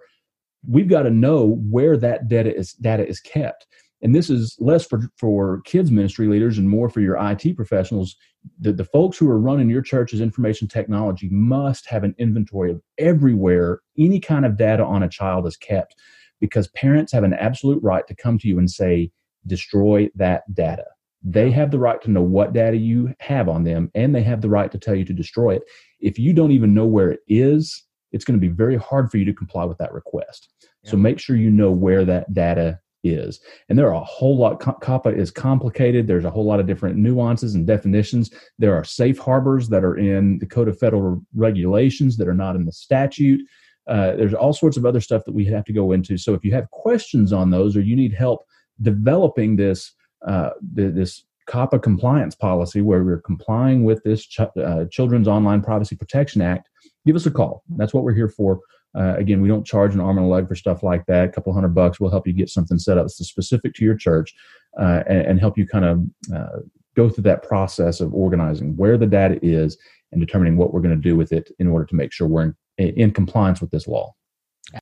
We've 0.68 0.88
got 0.88 1.02
to 1.02 1.10
know 1.10 1.56
where 1.68 1.96
that 1.96 2.28
data 2.28 2.54
is 2.54 2.74
data 2.74 3.06
is 3.06 3.18
kept. 3.20 3.66
And 4.02 4.14
this 4.14 4.30
is 4.30 4.56
less 4.58 4.86
for, 4.86 5.10
for 5.18 5.60
kids 5.62 5.90
ministry 5.90 6.26
leaders 6.26 6.58
and 6.58 6.68
more 6.68 6.88
for 6.88 7.00
your 7.00 7.16
IT 7.16 7.54
professionals. 7.54 8.16
The, 8.58 8.72
the 8.72 8.84
folks 8.84 9.18
who 9.18 9.28
are 9.28 9.38
running 9.38 9.68
your 9.68 9.82
church's 9.82 10.20
information 10.20 10.68
technology 10.68 11.28
must 11.30 11.86
have 11.86 12.04
an 12.04 12.14
inventory 12.18 12.70
of 12.70 12.80
everywhere 12.98 13.80
any 13.98 14.20
kind 14.20 14.46
of 14.46 14.56
data 14.56 14.84
on 14.84 15.02
a 15.02 15.08
child 15.08 15.46
is 15.46 15.56
kept 15.56 15.96
because 16.40 16.68
parents 16.68 17.12
have 17.12 17.24
an 17.24 17.34
absolute 17.34 17.82
right 17.82 18.06
to 18.06 18.14
come 18.14 18.38
to 18.38 18.48
you 18.48 18.58
and 18.58 18.70
say, 18.70 19.10
destroy 19.46 20.08
that 20.14 20.42
data 20.54 20.84
they 21.22 21.50
have 21.50 21.70
the 21.70 21.78
right 21.78 22.00
to 22.02 22.10
know 22.10 22.22
what 22.22 22.52
data 22.52 22.76
you 22.76 23.14
have 23.20 23.48
on 23.48 23.64
them, 23.64 23.90
and 23.94 24.14
they 24.14 24.22
have 24.22 24.40
the 24.40 24.48
right 24.48 24.70
to 24.72 24.78
tell 24.78 24.94
you 24.94 25.04
to 25.04 25.12
destroy 25.12 25.54
it. 25.54 25.62
If 26.00 26.18
you 26.18 26.32
don't 26.32 26.52
even 26.52 26.74
know 26.74 26.86
where 26.86 27.10
it 27.10 27.20
is, 27.28 27.84
it's 28.12 28.24
going 28.24 28.40
to 28.40 28.46
be 28.46 28.52
very 28.52 28.76
hard 28.76 29.10
for 29.10 29.18
you 29.18 29.24
to 29.26 29.34
comply 29.34 29.64
with 29.64 29.78
that 29.78 29.92
request. 29.92 30.48
Yeah. 30.82 30.92
So 30.92 30.96
make 30.96 31.18
sure 31.18 31.36
you 31.36 31.50
know 31.50 31.70
where 31.70 32.04
that 32.06 32.32
data 32.32 32.80
is. 33.02 33.40
And 33.68 33.78
there 33.78 33.88
are 33.88 34.00
a 34.00 34.04
whole 34.04 34.36
lot, 34.36 34.60
COPPA 34.60 35.16
is 35.16 35.30
complicated. 35.30 36.06
There's 36.06 36.24
a 36.24 36.30
whole 36.30 36.44
lot 36.44 36.60
of 36.60 36.66
different 36.66 36.96
nuances 36.96 37.54
and 37.54 37.66
definitions. 37.66 38.30
There 38.58 38.74
are 38.74 38.84
safe 38.84 39.18
harbors 39.18 39.68
that 39.68 39.84
are 39.84 39.96
in 39.96 40.38
the 40.38 40.46
Code 40.46 40.68
of 40.68 40.78
Federal 40.78 41.22
Regulations 41.34 42.16
that 42.18 42.28
are 42.28 42.34
not 42.34 42.56
in 42.56 42.64
the 42.64 42.72
statute. 42.72 43.40
Uh, 43.86 44.12
there's 44.16 44.34
all 44.34 44.52
sorts 44.52 44.76
of 44.76 44.86
other 44.86 45.00
stuff 45.00 45.24
that 45.24 45.34
we 45.34 45.44
have 45.46 45.64
to 45.64 45.72
go 45.72 45.92
into. 45.92 46.16
So 46.18 46.34
if 46.34 46.44
you 46.44 46.52
have 46.52 46.70
questions 46.70 47.32
on 47.32 47.50
those 47.50 47.76
or 47.76 47.80
you 47.80 47.96
need 47.96 48.12
help 48.12 48.44
developing 48.82 49.56
this 49.56 49.92
uh, 50.26 50.50
this 50.60 51.24
COPPA 51.48 51.82
compliance 51.82 52.34
policy 52.34 52.80
where 52.80 53.02
we're 53.02 53.22
complying 53.22 53.84
with 53.84 54.02
this 54.04 54.24
Ch- 54.26 54.40
uh, 54.40 54.84
Children's 54.90 55.26
Online 55.26 55.62
Privacy 55.62 55.96
Protection 55.96 56.42
Act, 56.42 56.68
give 57.06 57.16
us 57.16 57.26
a 57.26 57.30
call. 57.30 57.64
That's 57.76 57.92
what 57.92 58.04
we're 58.04 58.14
here 58.14 58.28
for. 58.28 58.60
Uh, 58.96 59.14
again, 59.16 59.40
we 59.40 59.48
don't 59.48 59.66
charge 59.66 59.94
an 59.94 60.00
arm 60.00 60.18
and 60.18 60.26
a 60.26 60.28
leg 60.28 60.48
for 60.48 60.54
stuff 60.54 60.82
like 60.82 61.06
that. 61.06 61.28
A 61.28 61.28
couple 61.28 61.52
hundred 61.52 61.74
bucks 61.74 62.00
will 62.00 62.10
help 62.10 62.26
you 62.26 62.32
get 62.32 62.48
something 62.48 62.78
set 62.78 62.98
up 62.98 63.04
that's 63.04 63.16
specific 63.26 63.74
to 63.74 63.84
your 63.84 63.94
church 63.94 64.34
uh, 64.80 65.02
and, 65.06 65.26
and, 65.26 65.40
help 65.40 65.56
you 65.56 65.66
kind 65.66 65.84
of 65.84 66.02
uh, 66.34 66.58
go 66.96 67.08
through 67.08 67.22
that 67.22 67.42
process 67.42 68.00
of 68.00 68.12
organizing 68.14 68.76
where 68.76 68.98
the 68.98 69.06
data 69.06 69.38
is 69.42 69.78
and 70.12 70.20
determining 70.20 70.56
what 70.56 70.72
we're 70.72 70.80
going 70.80 70.94
to 70.94 71.08
do 71.08 71.16
with 71.16 71.32
it 71.32 71.50
in 71.58 71.68
order 71.68 71.84
to 71.84 71.94
make 71.94 72.12
sure 72.12 72.26
we're 72.26 72.54
in, 72.78 72.88
in 72.94 73.10
compliance 73.12 73.60
with 73.60 73.70
this 73.70 73.86
law. 73.86 74.12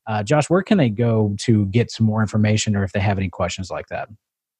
Uh, 0.07 0.23
Josh, 0.23 0.49
where 0.49 0.61
can 0.61 0.77
they 0.77 0.89
go 0.89 1.35
to 1.39 1.65
get 1.67 1.91
some 1.91 2.05
more 2.05 2.21
information 2.21 2.75
or 2.75 2.83
if 2.83 2.91
they 2.91 2.99
have 2.99 3.17
any 3.17 3.29
questions 3.29 3.69
like 3.69 3.87
that? 3.87 4.09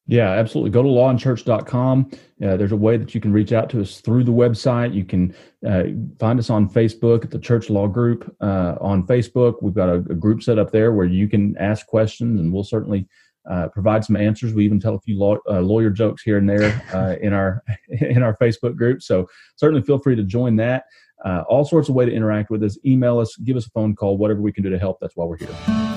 Yeah, 0.09 0.31
absolutely. 0.31 0.71
Go 0.71 0.81
to 0.81 0.89
lawandchurch.com. 0.89 2.09
Uh, 2.43 2.57
there's 2.57 2.71
a 2.71 2.75
way 2.75 2.97
that 2.97 3.13
you 3.13 3.21
can 3.21 3.31
reach 3.31 3.53
out 3.53 3.69
to 3.69 3.81
us 3.81 4.01
through 4.01 4.23
the 4.23 4.31
website. 4.31 4.91
You 4.91 5.05
can 5.05 5.35
uh, 5.63 5.83
find 6.19 6.39
us 6.39 6.49
on 6.49 6.67
Facebook 6.67 7.23
at 7.23 7.29
the 7.29 7.37
Church 7.37 7.69
Law 7.69 7.85
Group 7.85 8.35
uh, 8.41 8.73
on 8.81 9.05
Facebook. 9.05 9.61
We've 9.61 9.73
got 9.73 9.87
a, 9.87 9.97
a, 9.97 10.15
group 10.15 10.41
set 10.41 10.57
up 10.57 10.71
there 10.71 10.93
where 10.93 11.05
you 11.05 11.27
can 11.27 11.55
ask 11.59 11.85
questions, 11.85 12.39
and 12.39 12.51
we'll 12.51 12.63
certainly 12.63 13.07
uh, 13.47 13.67
provide 13.67 14.03
some 14.03 14.15
answers. 14.15 14.51
We 14.51 14.65
even 14.65 14.79
tell 14.79 14.95
a 14.95 14.99
few 14.99 15.15
law, 15.15 15.37
uh, 15.47 15.59
lawyer 15.59 15.91
jokes 15.91 16.23
here 16.23 16.39
and 16.39 16.49
there 16.49 16.83
uh, 16.91 17.15
in 17.21 17.31
our 17.31 17.63
in 17.89 18.23
our 18.23 18.35
Facebook 18.37 18.75
group. 18.75 19.03
So 19.03 19.27
certainly 19.57 19.83
feel 19.83 19.99
free 19.99 20.15
to 20.15 20.23
join 20.23 20.55
that. 20.55 20.85
all 21.23 21.65
sorts 21.65 21.87
of 21.87 21.93
way 21.93 22.05
to 22.05 22.11
interact 22.11 22.49
with 22.49 22.63
us. 22.63 22.79
Email 22.83 23.19
us, 23.19 23.35
give 23.35 23.55
us 23.55 23.67
a 23.67 23.69
phone 23.69 23.95
call, 23.95 24.17
whatever 24.17 24.41
we 24.41 24.51
can 24.51 24.63
do 24.63 24.71
to 24.71 24.79
help. 24.79 24.97
That's 25.01 25.15
why 25.15 25.25
we're 25.25 25.37
here. 25.37 25.88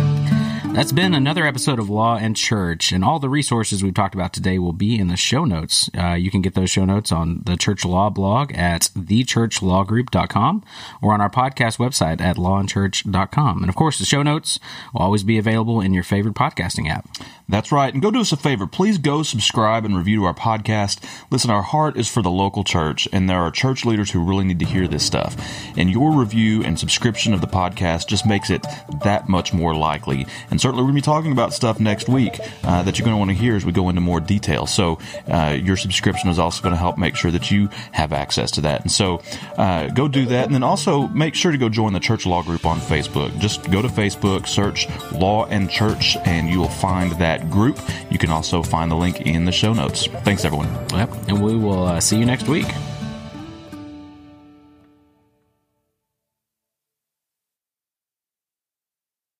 That's 0.73 0.91
been 0.91 1.13
another 1.15 1.47
episode 1.47 1.79
of 1.79 1.91
Law 1.91 2.17
and 2.17 2.35
Church, 2.35 2.93
and 2.93 3.05
all 3.05 3.19
the 3.19 3.29
resources 3.29 3.85
we've 3.85 3.93
talked 3.93 4.15
about 4.15 4.33
today 4.33 4.59
will 4.59 4.73
be 4.73 4.99
in 4.99 5.09
the 5.09 5.19
show 5.19 5.45
notes. 5.45 5.91
Uh, 5.97 6.15
you 6.15 6.31
can 6.31 6.41
get 6.41 6.55
those 6.55 6.71
show 6.71 6.87
notes 6.87 7.13
on 7.13 7.43
the 7.45 7.59
Church 7.59 7.85
Law 7.85 8.09
blog 8.09 8.55
at 8.55 8.89
thechurchlawgroup.com 8.97 10.65
or 11.03 11.13
on 11.13 11.21
our 11.21 11.29
podcast 11.29 11.77
website 11.77 12.23
at 12.23 12.37
lawandchurch.com. 12.37 13.61
And 13.61 13.69
of 13.69 13.77
course, 13.77 13.99
the 13.99 14.07
show 14.07 14.23
notes 14.23 14.59
will 14.95 15.03
always 15.03 15.23
be 15.25 15.37
available 15.37 15.83
in 15.83 15.93
your 15.93 16.05
favorite 16.05 16.35
podcasting 16.35 16.89
app. 16.89 17.07
That's 17.53 17.71
right. 17.71 17.93
And 17.93 18.03
go 18.03 18.11
do 18.11 18.19
us 18.19 18.33
a 18.33 18.39
favor. 18.39 18.67
Please 18.67 18.97
go 18.97 19.23
subscribe 19.23 19.85
and 19.85 19.95
review 19.95 20.21
to 20.21 20.25
our 20.25 20.33
podcast. 20.33 21.05
Listen, 21.31 21.51
our 21.51 21.61
heart 21.61 21.99
is 21.99 22.09
for 22.09 22.23
the 22.23 22.31
local 22.31 22.65
church, 22.65 23.07
and 23.13 23.29
there 23.29 23.41
are 23.41 23.51
church 23.51 23.85
leaders 23.85 24.11
who 24.11 24.25
really 24.25 24.45
need 24.45 24.59
to 24.61 24.65
hear 24.65 24.89
this 24.89 25.05
stuff. 25.05 25.37
And 25.77 25.91
your 25.91 26.13
review 26.13 26.65
and 26.65 26.79
subscription 26.79 27.35
of 27.35 27.43
the 27.43 27.47
podcast 27.47 28.07
just 28.07 28.25
makes 28.25 28.49
it 28.49 28.67
that 29.05 29.29
much 29.29 29.53
more 29.53 29.75
likely. 29.75 30.27
And 30.51 30.63
certainly, 30.63 30.83
we're 30.83 30.93
going 30.93 31.03
to 31.03 31.03
be 31.03 31.13
talking 31.13 31.33
about 31.33 31.53
stuff 31.53 31.79
next 31.79 32.09
week 32.09 32.41
uh, 32.65 32.85
that 32.85 32.99
you're 32.99 33.05
going 33.05 33.17
to 33.17 33.19
want 33.19 33.31
to 33.33 33.37
hear 33.37 33.55
as 33.55 33.67
we 33.67 33.73
go 33.73 33.91
into 33.91 34.01
more 34.01 34.19
detail. 34.21 34.67
So, 34.67 34.99
uh, 35.29 35.55
your 35.63 35.77
subscription 35.77 36.31
is 36.31 36.39
also 36.39 36.63
going 36.63 36.73
to 36.73 36.79
help 36.79 36.97
make 36.97 37.17
sure 37.17 37.31
that 37.33 37.51
you 37.51 37.69
have 37.93 38.15
access 38.15 38.51
to 38.53 38.63
that. 38.63 38.81
And 38.81 38.91
so, 38.91 39.21
uh, 39.59 39.89
go 39.89 40.09
do 40.09 40.25
that. 40.25 40.47
And 40.47 40.55
then 40.55 40.63
also 40.63 41.07
make 41.09 41.35
sure 41.35 41.53
to 41.53 41.59
go 41.59 41.69
join 41.69 41.93
the 41.93 42.01
Church 42.01 42.25
Law 42.25 42.43
Group 42.43 42.65
on 42.65 42.79
Facebook. 42.79 43.39
Just 43.41 43.71
go 43.71 43.83
to 43.83 43.89
Facebook, 43.89 44.49
search 44.49 44.89
Law 45.13 45.45
and 45.49 45.69
Church, 45.69 46.17
and 46.25 46.49
you 46.49 46.59
will 46.59 46.71
find 46.71 47.13
group. 47.51 47.79
You 48.11 48.19
can 48.19 48.31
also 48.31 48.63
find 48.63 48.91
the 48.91 48.97
link 48.97 49.21
in 49.21 49.45
the 49.45 49.53
show 49.53 49.73
notes. 49.73 50.07
Thanks, 50.25 50.45
everyone. 50.45 50.69
Yep. 50.93 51.11
And 51.29 51.43
we 51.43 51.57
will 51.57 51.85
uh, 51.85 52.01
see 52.01 52.19
you 52.19 52.27
next 52.27 52.49
week. 52.49 52.67